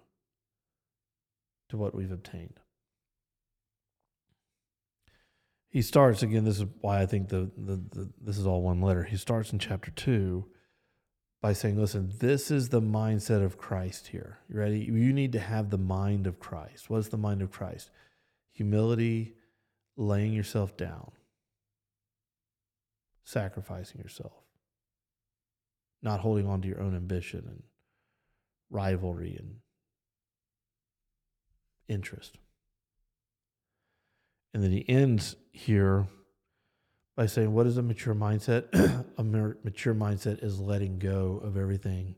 to 1.70 1.76
what 1.76 1.92
we've 1.92 2.12
obtained. 2.12 2.60
He 5.68 5.82
starts 5.82 6.22
again. 6.22 6.44
This 6.44 6.60
is 6.60 6.66
why 6.80 7.02
I 7.02 7.06
think 7.06 7.30
the, 7.30 7.50
the, 7.56 7.82
the 7.90 8.12
this 8.22 8.38
is 8.38 8.46
all 8.46 8.62
one 8.62 8.80
letter. 8.80 9.02
He 9.02 9.16
starts 9.16 9.52
in 9.52 9.58
chapter 9.58 9.90
two 9.90 10.46
by 11.42 11.52
saying, 11.52 11.80
"Listen, 11.80 12.12
this 12.20 12.48
is 12.48 12.68
the 12.68 12.80
mindset 12.80 13.44
of 13.44 13.58
Christ 13.58 14.06
here. 14.06 14.38
You 14.48 14.60
ready? 14.60 14.78
You 14.78 15.12
need 15.12 15.32
to 15.32 15.40
have 15.40 15.70
the 15.70 15.78
mind 15.78 16.28
of 16.28 16.38
Christ. 16.38 16.88
What 16.88 16.98
is 16.98 17.08
the 17.08 17.16
mind 17.16 17.42
of 17.42 17.50
Christ? 17.50 17.90
Humility, 18.52 19.35
laying 19.96 20.32
yourself 20.32 20.76
down, 20.76 21.10
sacrificing 23.24 24.00
yourself, 24.00 24.32
not 26.02 26.20
holding 26.20 26.46
on 26.46 26.60
to 26.62 26.68
your 26.68 26.80
own 26.80 26.94
ambition 26.94 27.44
and 27.46 27.62
rivalry 28.70 29.36
and 29.38 29.56
interest. 31.88 32.38
And 34.52 34.62
then 34.62 34.70
he 34.70 34.88
ends 34.88 35.36
here 35.52 36.06
by 37.16 37.26
saying, 37.26 37.52
What 37.52 37.66
is 37.66 37.76
a 37.76 37.82
mature 37.82 38.14
mindset? 38.14 38.64
a 39.18 39.22
mature 39.22 39.94
mindset 39.94 40.42
is 40.42 40.60
letting 40.60 40.98
go 40.98 41.40
of 41.42 41.56
everything 41.56 42.16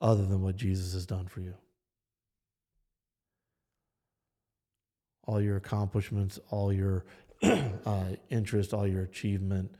other 0.00 0.26
than 0.26 0.42
what 0.42 0.56
Jesus 0.56 0.92
has 0.94 1.06
done 1.06 1.26
for 1.26 1.40
you. 1.40 1.54
All 5.26 5.40
your 5.40 5.56
accomplishments, 5.56 6.38
all 6.50 6.72
your 6.72 7.04
uh, 7.42 8.04
interest, 8.30 8.72
all 8.72 8.86
your 8.86 9.02
achievement, 9.02 9.74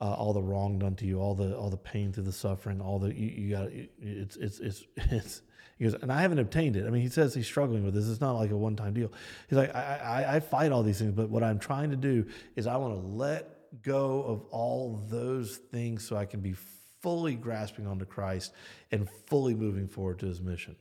uh, 0.00 0.12
all 0.12 0.32
the 0.32 0.42
wrong 0.42 0.78
done 0.78 0.94
to 0.96 1.06
you, 1.06 1.20
all 1.20 1.34
the 1.34 1.56
all 1.56 1.70
the 1.70 1.76
pain 1.76 2.12
through 2.12 2.24
the 2.24 2.32
suffering, 2.32 2.80
all 2.80 2.98
the 2.98 3.14
you, 3.14 3.28
you 3.28 3.50
got 3.50 3.68
it's 4.00 4.36
it's 4.36 4.60
it's 4.60 4.84
it's 4.96 5.42
he 5.78 5.84
goes, 5.84 5.94
and 5.94 6.10
I 6.10 6.22
haven't 6.22 6.38
obtained 6.38 6.76
it. 6.76 6.86
I 6.86 6.90
mean, 6.90 7.02
he 7.02 7.08
says 7.08 7.34
he's 7.34 7.46
struggling 7.46 7.84
with 7.84 7.94
this. 7.94 8.08
It's 8.08 8.20
not 8.20 8.32
like 8.32 8.50
a 8.50 8.56
one 8.56 8.76
time 8.76 8.94
deal. 8.94 9.12
He's 9.48 9.58
like, 9.58 9.74
I, 9.74 10.24
I, 10.26 10.36
I 10.36 10.40
fight 10.40 10.72
all 10.72 10.82
these 10.82 10.98
things, 10.98 11.12
but 11.12 11.28
what 11.28 11.42
I'm 11.42 11.58
trying 11.58 11.90
to 11.90 11.96
do 11.96 12.26
is 12.56 12.66
I 12.66 12.76
want 12.76 12.94
to 12.94 13.06
let 13.06 13.82
go 13.82 14.22
of 14.22 14.42
all 14.50 15.04
those 15.08 15.56
things 15.56 16.06
so 16.06 16.16
I 16.16 16.24
can 16.24 16.40
be 16.40 16.54
fully 17.02 17.34
grasping 17.34 17.86
onto 17.86 18.06
Christ 18.06 18.52
and 18.90 19.08
fully 19.26 19.54
moving 19.54 19.86
forward 19.86 20.18
to 20.20 20.26
his 20.26 20.40
mission. 20.40 20.76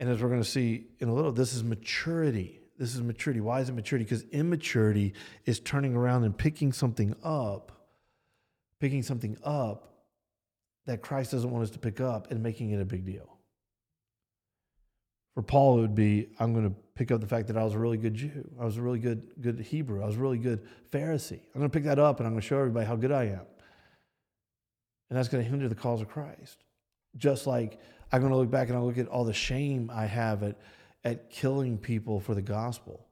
And 0.00 0.08
as 0.08 0.22
we're 0.22 0.28
going 0.28 0.42
to 0.42 0.48
see 0.48 0.86
in 1.00 1.08
a 1.08 1.14
little, 1.14 1.32
this 1.32 1.52
is 1.52 1.64
maturity. 1.64 2.60
This 2.78 2.94
is 2.94 3.02
maturity. 3.02 3.40
Why 3.40 3.60
is 3.60 3.68
it 3.68 3.72
maturity? 3.72 4.04
Because 4.04 4.22
immaturity 4.30 5.14
is 5.44 5.58
turning 5.58 5.96
around 5.96 6.24
and 6.24 6.36
picking 6.36 6.72
something 6.72 7.14
up, 7.24 7.72
picking 8.80 9.02
something 9.02 9.36
up 9.42 9.88
that 10.86 11.02
Christ 11.02 11.32
doesn't 11.32 11.50
want 11.50 11.64
us 11.64 11.70
to 11.70 11.78
pick 11.78 12.00
up 12.00 12.30
and 12.30 12.42
making 12.42 12.70
it 12.70 12.80
a 12.80 12.84
big 12.84 13.04
deal. 13.04 13.38
For 15.34 15.42
Paul, 15.42 15.78
it 15.78 15.80
would 15.82 15.94
be 15.94 16.28
I'm 16.38 16.52
going 16.52 16.68
to 16.68 16.74
pick 16.94 17.10
up 17.10 17.20
the 17.20 17.26
fact 17.26 17.48
that 17.48 17.56
I 17.56 17.64
was 17.64 17.74
a 17.74 17.78
really 17.78 17.96
good 17.96 18.14
Jew. 18.14 18.48
I 18.60 18.64
was 18.64 18.76
a 18.76 18.82
really 18.82 18.98
good, 18.98 19.22
good 19.40 19.60
Hebrew. 19.60 20.02
I 20.02 20.06
was 20.06 20.16
a 20.16 20.20
really 20.20 20.38
good 20.38 20.66
Pharisee. 20.90 21.40
I'm 21.54 21.60
going 21.60 21.70
to 21.70 21.76
pick 21.76 21.84
that 21.84 21.98
up 21.98 22.18
and 22.18 22.26
I'm 22.26 22.32
going 22.32 22.40
to 22.40 22.46
show 22.46 22.58
everybody 22.58 22.86
how 22.86 22.96
good 22.96 23.12
I 23.12 23.24
am. 23.24 23.42
And 25.10 25.18
that's 25.18 25.28
going 25.28 25.42
to 25.42 25.48
hinder 25.48 25.68
the 25.68 25.74
cause 25.74 26.00
of 26.00 26.08
Christ. 26.08 26.64
Just 27.16 27.46
like 27.46 27.80
I'm 28.10 28.20
going 28.20 28.32
to 28.32 28.38
look 28.38 28.50
back 28.50 28.68
and 28.68 28.76
I'll 28.76 28.86
look 28.86 28.98
at 28.98 29.08
all 29.08 29.24
the 29.24 29.32
shame 29.32 29.90
I 29.92 30.06
have 30.06 30.42
at, 30.42 30.56
at 31.04 31.30
killing 31.30 31.78
people 31.78 32.20
for 32.20 32.34
the 32.34 32.42
gospel. 32.42 33.06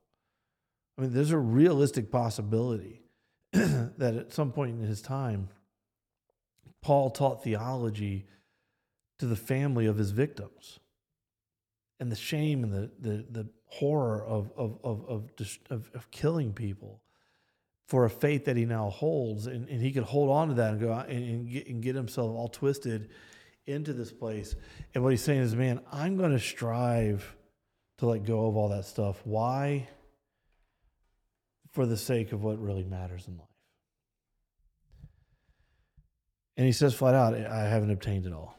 I 0.96 1.02
mean, 1.02 1.12
there's 1.12 1.32
a 1.32 1.38
realistic 1.38 2.10
possibility 2.10 3.02
that 3.52 4.14
at 4.16 4.32
some 4.32 4.52
point 4.52 4.80
in 4.80 4.86
his 4.86 5.02
time, 5.02 5.48
Paul 6.80 7.10
taught 7.10 7.44
theology 7.44 8.26
to 9.18 9.26
the 9.26 9.36
family 9.36 9.86
of 9.86 9.96
his 9.96 10.10
victims. 10.10 10.78
And 11.98 12.12
the 12.12 12.16
shame 12.16 12.62
and 12.62 12.72
the, 12.72 12.90
the, 13.00 13.26
the 13.30 13.48
horror 13.66 14.24
of, 14.24 14.52
of, 14.56 14.78
of, 14.84 15.30
of, 15.70 15.90
of, 15.94 16.10
killing 16.10 16.52
people 16.52 17.00
for 17.86 18.04
a 18.04 18.10
faith 18.10 18.44
that 18.44 18.56
he 18.56 18.66
now 18.66 18.90
holds. 18.90 19.46
And, 19.46 19.68
and 19.68 19.80
he 19.80 19.92
could 19.92 20.02
hold 20.02 20.30
on 20.30 20.48
to 20.48 20.54
that 20.54 20.72
and 20.72 20.80
go 20.80 20.92
out 20.92 21.08
and, 21.08 21.24
and, 21.24 21.50
get, 21.50 21.66
and 21.66 21.82
get 21.82 21.94
himself 21.94 22.36
all 22.36 22.48
twisted 22.48 23.08
into 23.66 23.92
this 23.92 24.12
place. 24.12 24.54
And 24.94 25.02
what 25.02 25.10
he's 25.10 25.22
saying 25.22 25.40
is, 25.40 25.54
man, 25.54 25.80
I'm 25.92 26.16
going 26.16 26.32
to 26.32 26.38
strive 26.38 27.36
to 27.98 28.06
let 28.06 28.24
go 28.24 28.46
of 28.46 28.56
all 28.56 28.68
that 28.70 28.84
stuff. 28.84 29.20
Why? 29.24 29.88
For 31.72 31.86
the 31.86 31.96
sake 31.96 32.32
of 32.32 32.42
what 32.42 32.60
really 32.60 32.84
matters 32.84 33.26
in 33.26 33.36
life. 33.36 33.46
And 36.56 36.66
he 36.66 36.72
says 36.72 36.94
flat 36.94 37.14
out, 37.14 37.34
I 37.34 37.68
haven't 37.68 37.90
obtained 37.90 38.26
it 38.26 38.32
all. 38.32 38.56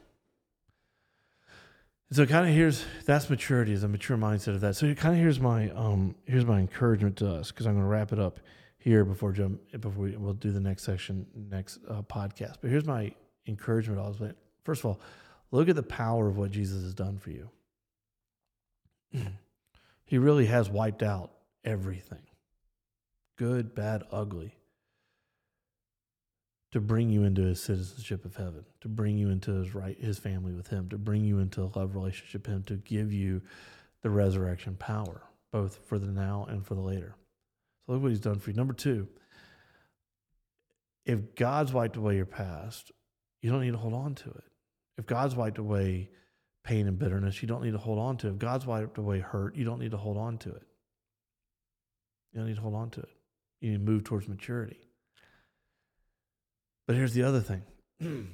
so 2.11 2.25
kind 2.25 2.47
of 2.47 2.53
here's 2.53 2.85
that's 3.05 3.29
maturity 3.29 3.73
is 3.73 3.83
a 3.83 3.87
mature 3.87 4.17
mindset 4.17 4.49
of 4.49 4.61
that. 4.61 4.75
So 4.75 4.93
kind 4.93 5.15
of 5.15 5.21
here's 5.21 5.39
my 5.39 5.69
um 5.71 6.15
here's 6.25 6.45
my 6.45 6.59
encouragement 6.59 7.17
to 7.17 7.29
us 7.29 7.51
because 7.51 7.65
I'm 7.65 7.73
going 7.73 7.85
to 7.85 7.89
wrap 7.89 8.13
it 8.13 8.19
up 8.19 8.39
here 8.77 9.03
before 9.03 9.31
jump 9.31 9.59
before 9.79 10.03
we, 10.03 10.15
we'll 10.15 10.33
do 10.33 10.51
the 10.51 10.59
next 10.59 10.83
section 10.83 11.25
next 11.49 11.79
uh, 11.89 12.03
podcast. 12.03 12.57
But 12.61 12.69
here's 12.69 12.85
my 12.85 13.11
encouragement. 13.47 13.99
I 13.99 14.07
was 14.07 14.19
first 14.67 14.81
of 14.81 14.87
all, 14.87 14.99
look 15.49 15.69
at 15.69 15.77
the 15.77 15.81
power 15.81 16.27
of 16.27 16.37
what 16.37 16.51
Jesus 16.51 16.83
has 16.83 16.93
done 16.93 17.17
for 17.17 17.29
you. 17.29 17.49
he 20.05 20.17
really 20.17 20.47
has 20.47 20.69
wiped 20.69 21.01
out 21.01 21.31
everything, 21.63 22.23
good, 23.37 23.73
bad, 23.73 24.03
ugly 24.11 24.57
to 26.73 26.81
bring 26.81 27.09
you 27.09 27.23
into 27.23 27.43
his 27.43 27.63
citizenship 27.63 28.25
of 28.25 28.35
heaven, 28.35 28.65
to 28.81 28.89
bring 28.89 29.17
you 29.17 29.29
into 29.29 29.53
his 29.53 29.73
right 29.73 29.97
his 29.97 30.19
family 30.19 30.51
with 30.51 30.67
him, 30.67 30.89
to 30.89 30.97
bring 30.97 31.23
you 31.23 31.39
into 31.39 31.63
a 31.63 31.71
love 31.79 31.95
relationship 31.95 32.45
with 32.45 32.57
him, 32.57 32.63
to 32.63 32.75
give 32.75 33.13
you 33.13 33.41
the 34.01 34.09
resurrection 34.09 34.75
power, 34.75 35.21
both 35.53 35.79
for 35.85 35.97
the 35.97 36.11
now 36.11 36.45
and 36.49 36.65
for 36.65 36.75
the 36.75 36.81
later. 36.81 37.15
So 37.85 37.93
look 37.93 38.01
what 38.01 38.09
he's 38.09 38.19
done 38.19 38.39
for 38.39 38.49
you. 38.49 38.57
Number 38.57 38.73
two, 38.73 39.07
if 41.05 41.35
God's 41.35 41.71
wiped 41.71 41.95
away 41.95 42.17
your 42.17 42.25
past, 42.25 42.91
you 43.41 43.49
don't 43.49 43.61
need 43.61 43.71
to 43.71 43.77
hold 43.77 43.93
on 43.93 44.13
to 44.15 44.29
it. 44.29 44.43
If 44.97 45.05
God's 45.05 45.35
wiped 45.35 45.57
away 45.57 46.09
pain 46.63 46.87
and 46.87 46.99
bitterness, 46.99 47.41
you 47.41 47.47
don't 47.47 47.63
need 47.63 47.71
to 47.71 47.77
hold 47.77 47.99
on 47.99 48.17
to 48.17 48.27
it. 48.27 48.31
If 48.31 48.39
God's 48.39 48.65
wiped 48.65 48.97
away 48.97 49.19
hurt, 49.19 49.55
you 49.55 49.63
don't 49.63 49.79
need 49.79 49.91
to 49.91 49.97
hold 49.97 50.17
on 50.17 50.37
to 50.39 50.49
it. 50.49 50.63
You 52.33 52.39
don't 52.39 52.47
need 52.47 52.55
to 52.55 52.61
hold 52.61 52.75
on 52.75 52.89
to 52.91 53.01
it. 53.01 53.09
You 53.61 53.71
need 53.71 53.77
to 53.77 53.91
move 53.91 54.03
towards 54.03 54.27
maturity. 54.27 54.77
But 56.85 56.95
here's 56.95 57.13
the 57.13 57.23
other 57.23 57.41
thing. 57.41 57.63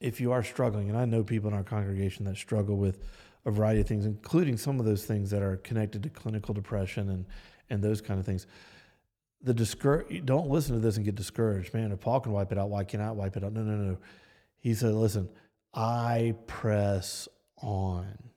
if 0.00 0.20
you 0.20 0.32
are 0.32 0.42
struggling, 0.42 0.88
and 0.88 0.98
I 0.98 1.04
know 1.04 1.22
people 1.22 1.48
in 1.48 1.54
our 1.54 1.62
congregation 1.62 2.24
that 2.24 2.36
struggle 2.36 2.76
with 2.76 2.98
a 3.44 3.50
variety 3.50 3.80
of 3.80 3.86
things, 3.86 4.06
including 4.06 4.56
some 4.56 4.80
of 4.80 4.86
those 4.86 5.04
things 5.04 5.30
that 5.30 5.42
are 5.42 5.56
connected 5.58 6.02
to 6.02 6.08
clinical 6.08 6.54
depression 6.54 7.08
and, 7.08 7.26
and 7.68 7.82
those 7.82 8.00
kind 8.00 8.20
of 8.20 8.26
things. 8.26 8.46
The 9.42 9.54
discour- 9.54 10.24
don't 10.24 10.48
listen 10.48 10.74
to 10.74 10.80
this 10.80 10.96
and 10.96 11.04
get 11.04 11.14
discouraged. 11.14 11.72
Man, 11.72 11.92
if 11.92 12.00
Paul 12.00 12.20
can 12.20 12.32
wipe 12.32 12.52
it 12.52 12.58
out, 12.58 12.68
why 12.68 12.84
can't 12.84 13.02
I 13.02 13.10
wipe 13.10 13.36
it 13.36 13.44
out? 13.44 13.52
No, 13.52 13.62
no, 13.62 13.76
no. 13.76 13.98
He 14.60 14.74
said, 14.74 14.92
listen, 14.92 15.28
I 15.74 16.34
press 16.46 17.28
on. 17.56 18.30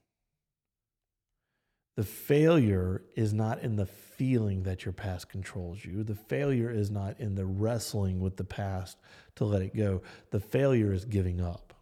The 1.96 2.04
failure 2.04 3.04
is 3.16 3.34
not 3.34 3.60
in 3.62 3.76
the 3.76 3.86
feeling 3.86 4.64
that 4.64 4.86
your 4.86 4.94
past 4.94 5.30
controls 5.30 5.86
you. 5.86 6.04
The 6.04 6.16
failure 6.16 6.72
is 6.72 6.90
not 6.90 7.20
in 7.20 7.36
the 7.36 7.46
wrestling 7.46 8.20
with 8.20 8.38
the 8.38 8.44
past 8.44 8.98
to 9.36 9.46
let 9.46 9.62
it 9.62 9.76
go. 9.76 10.02
The 10.32 10.40
failure 10.40 10.92
is 10.92 11.06
giving 11.06 11.40
up. 11.40 11.74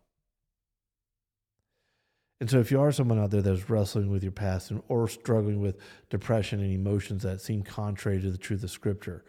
And 2.42 2.50
so, 2.50 2.60
if 2.60 2.72
you 2.72 2.82
are 2.82 2.92
someone 2.92 3.20
out 3.20 3.30
there 3.30 3.44
that's 3.44 3.70
wrestling 3.70 4.10
with 4.10 4.24
your 4.24 4.32
past 4.32 4.72
and, 4.72 4.82
or 4.88 5.08
struggling 5.08 5.62
with 5.62 5.78
depression 6.10 6.60
and 6.60 6.74
emotions 6.74 7.22
that 7.22 7.40
seem 7.40 7.62
contrary 7.62 8.20
to 8.20 8.32
the 8.32 8.38
truth 8.38 8.64
of 8.64 8.72
Scripture, 8.72 9.24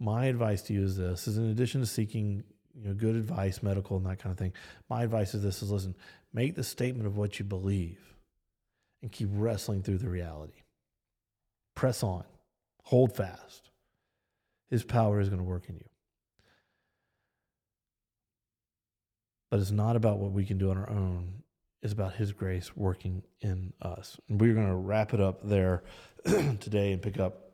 my 0.00 0.26
advice 0.26 0.62
to 0.62 0.72
you 0.74 0.82
is 0.82 0.96
this: 0.96 1.28
is 1.28 1.38
in 1.38 1.48
addition 1.48 1.80
to 1.80 1.86
seeking 1.86 2.42
you 2.76 2.88
know 2.88 2.94
good 2.94 3.16
advice, 3.16 3.62
medical 3.62 3.96
and 3.96 4.06
that 4.06 4.18
kind 4.18 4.32
of 4.32 4.38
thing, 4.38 4.52
my 4.88 5.02
advice 5.02 5.34
is 5.34 5.42
this: 5.42 5.62
is 5.62 5.70
listen, 5.70 5.94
make 6.32 6.54
the 6.54 6.64
statement 6.64 7.06
of 7.06 7.16
what 7.16 7.38
you 7.38 7.44
believe 7.44 8.00
and 9.02 9.10
keep 9.10 9.28
wrestling 9.32 9.82
through 9.82 9.98
the 9.98 10.08
reality. 10.08 10.62
Press 11.74 12.02
on, 12.02 12.24
hold 12.82 13.14
fast. 13.14 13.70
His 14.68 14.82
power 14.82 15.20
is 15.20 15.28
going 15.28 15.40
to 15.40 15.44
work 15.44 15.68
in 15.68 15.76
you. 15.76 15.88
But 19.50 19.60
it's 19.60 19.70
not 19.70 19.94
about 19.96 20.18
what 20.18 20.32
we 20.32 20.44
can 20.44 20.58
do 20.58 20.70
on 20.70 20.78
our 20.78 20.90
own, 20.90 21.42
it's 21.82 21.92
about 21.92 22.14
His 22.14 22.32
grace 22.32 22.76
working 22.76 23.22
in 23.40 23.72
us. 23.80 24.18
And 24.28 24.40
we're 24.40 24.54
going 24.54 24.66
to 24.66 24.74
wrap 24.74 25.14
it 25.14 25.20
up 25.20 25.40
there 25.42 25.84
today 26.24 26.92
and 26.92 27.00
pick 27.00 27.20
up 27.20 27.52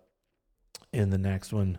in 0.93 1.11
the 1.11 1.19
next 1.19 1.53
one. 1.53 1.79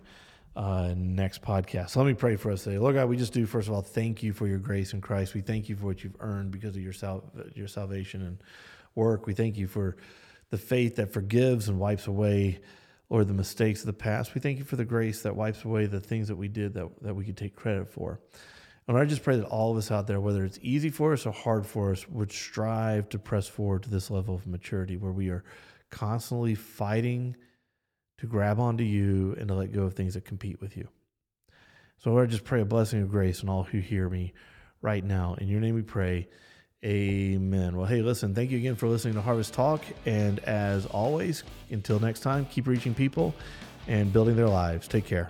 Uh, 0.56 0.94
next 0.96 1.42
podcast. 1.42 1.90
So 1.90 2.00
let 2.00 2.08
me 2.08 2.14
pray 2.14 2.36
for 2.36 2.52
us 2.52 2.64
today. 2.64 2.78
Lord 2.78 2.94
God, 2.94 3.10
we 3.10 3.18
just 3.18 3.34
do 3.34 3.48
first 3.48 3.68
of 3.68 3.74
all 3.74 3.82
thank 3.82 4.22
you 4.22 4.34
for 4.34 4.46
your 4.46 4.60
grace 4.60 4.94
in 4.94 5.02
Christ. 5.02 5.34
We 5.34 5.42
thank 5.42 5.68
you 5.68 5.76
for 5.76 5.88
what 5.88 6.04
you've 6.04 6.16
earned 6.20 6.52
because 6.52 6.76
of 6.76 6.84
your 6.84 6.94
sal- 6.94 7.24
your 7.56 7.68
salvation 7.68 8.22
and 8.22 8.38
work. 8.94 9.26
We 9.26 9.34
thank 9.34 9.58
you 9.58 9.66
for 9.66 9.98
the 10.52 10.60
faith 10.60 10.98
that 10.98 11.12
forgives 11.12 11.70
and 11.70 11.80
wipes 11.80 12.06
away, 12.06 12.60
or 13.10 13.24
the 13.24 13.34
mistakes 13.34 13.82
of 13.82 13.86
the 13.86 13.94
past. 13.94 14.34
We 14.34 14.42
thank 14.42 14.58
you 14.58 14.64
for 14.64 14.76
the 14.76 14.86
grace 14.86 15.22
that 15.22 15.36
wipes 15.36 15.64
away 15.64 15.86
the 15.86 16.00
things 16.00 16.28
that 16.30 16.36
we 16.36 16.48
did 16.48 16.74
that, 16.74 16.90
that 17.04 17.16
we 17.16 17.24
could 17.26 17.38
take 17.38 17.56
credit 17.56 17.88
for. 17.88 18.20
And 18.88 18.98
I 18.98 19.06
just 19.06 19.24
pray 19.24 19.38
that 19.38 19.46
all 19.46 19.72
of 19.72 19.78
us 19.78 19.92
out 19.92 20.08
there, 20.08 20.20
whether 20.20 20.44
it's 20.44 20.60
easy 20.62 20.90
for 20.90 21.14
us 21.14 21.26
or 21.26 21.32
hard 21.32 21.66
for 21.66 21.92
us, 21.92 22.08
would 22.10 22.32
strive 22.32 23.10
to 23.10 23.20
press 23.20 23.48
forward 23.48 23.84
to 23.84 23.90
this 23.90 24.10
level 24.10 24.36
of 24.36 24.48
maturity 24.48 24.98
where 24.98 25.12
we 25.12 25.30
are 25.30 25.44
constantly 25.90 26.56
fighting 26.56 27.36
to 28.24 28.28
grab 28.28 28.58
onto 28.58 28.86
you 28.86 29.36
and 29.38 29.50
to 29.50 29.54
let 29.54 29.74
go 29.74 29.82
of 29.84 29.96
things 29.96 30.14
that 30.14 30.24
compete 30.24 30.62
with 30.62 30.78
you. 30.78 30.88
So 31.98 32.10
Lord, 32.12 32.30
I 32.30 32.32
just 32.32 32.46
pray 32.46 32.62
a 32.62 32.66
blessing 32.66 33.02
of 33.02 33.12
grace 33.12 33.44
on 33.44 33.50
all 33.50 33.64
who 33.64 33.80
hear 33.80 34.08
me 34.08 34.32
right 34.82 35.04
now. 35.04 35.36
In 35.42 35.50
your 35.50 35.60
name 35.60 35.76
we 35.76 35.82
pray. 35.82 36.30
Amen. 36.86 37.76
Well, 37.76 37.86
hey, 37.86 38.02
listen, 38.02 38.34
thank 38.34 38.50
you 38.50 38.58
again 38.58 38.78
for 38.78 38.88
listening 38.88 39.16
to 39.16 39.22
Harvest 39.22 39.54
Talk. 39.54 39.84
And 40.06 40.40
as 40.40 40.86
always, 40.86 41.44
until 41.70 42.00
next 42.00 42.22
time, 42.22 42.46
keep 42.46 42.66
reaching 42.66 42.94
people 42.94 43.36
and 43.90 44.14
building 44.14 44.38
their 44.38 44.48
lives. 44.48 44.88
Take 44.88 45.06
care. 45.06 45.30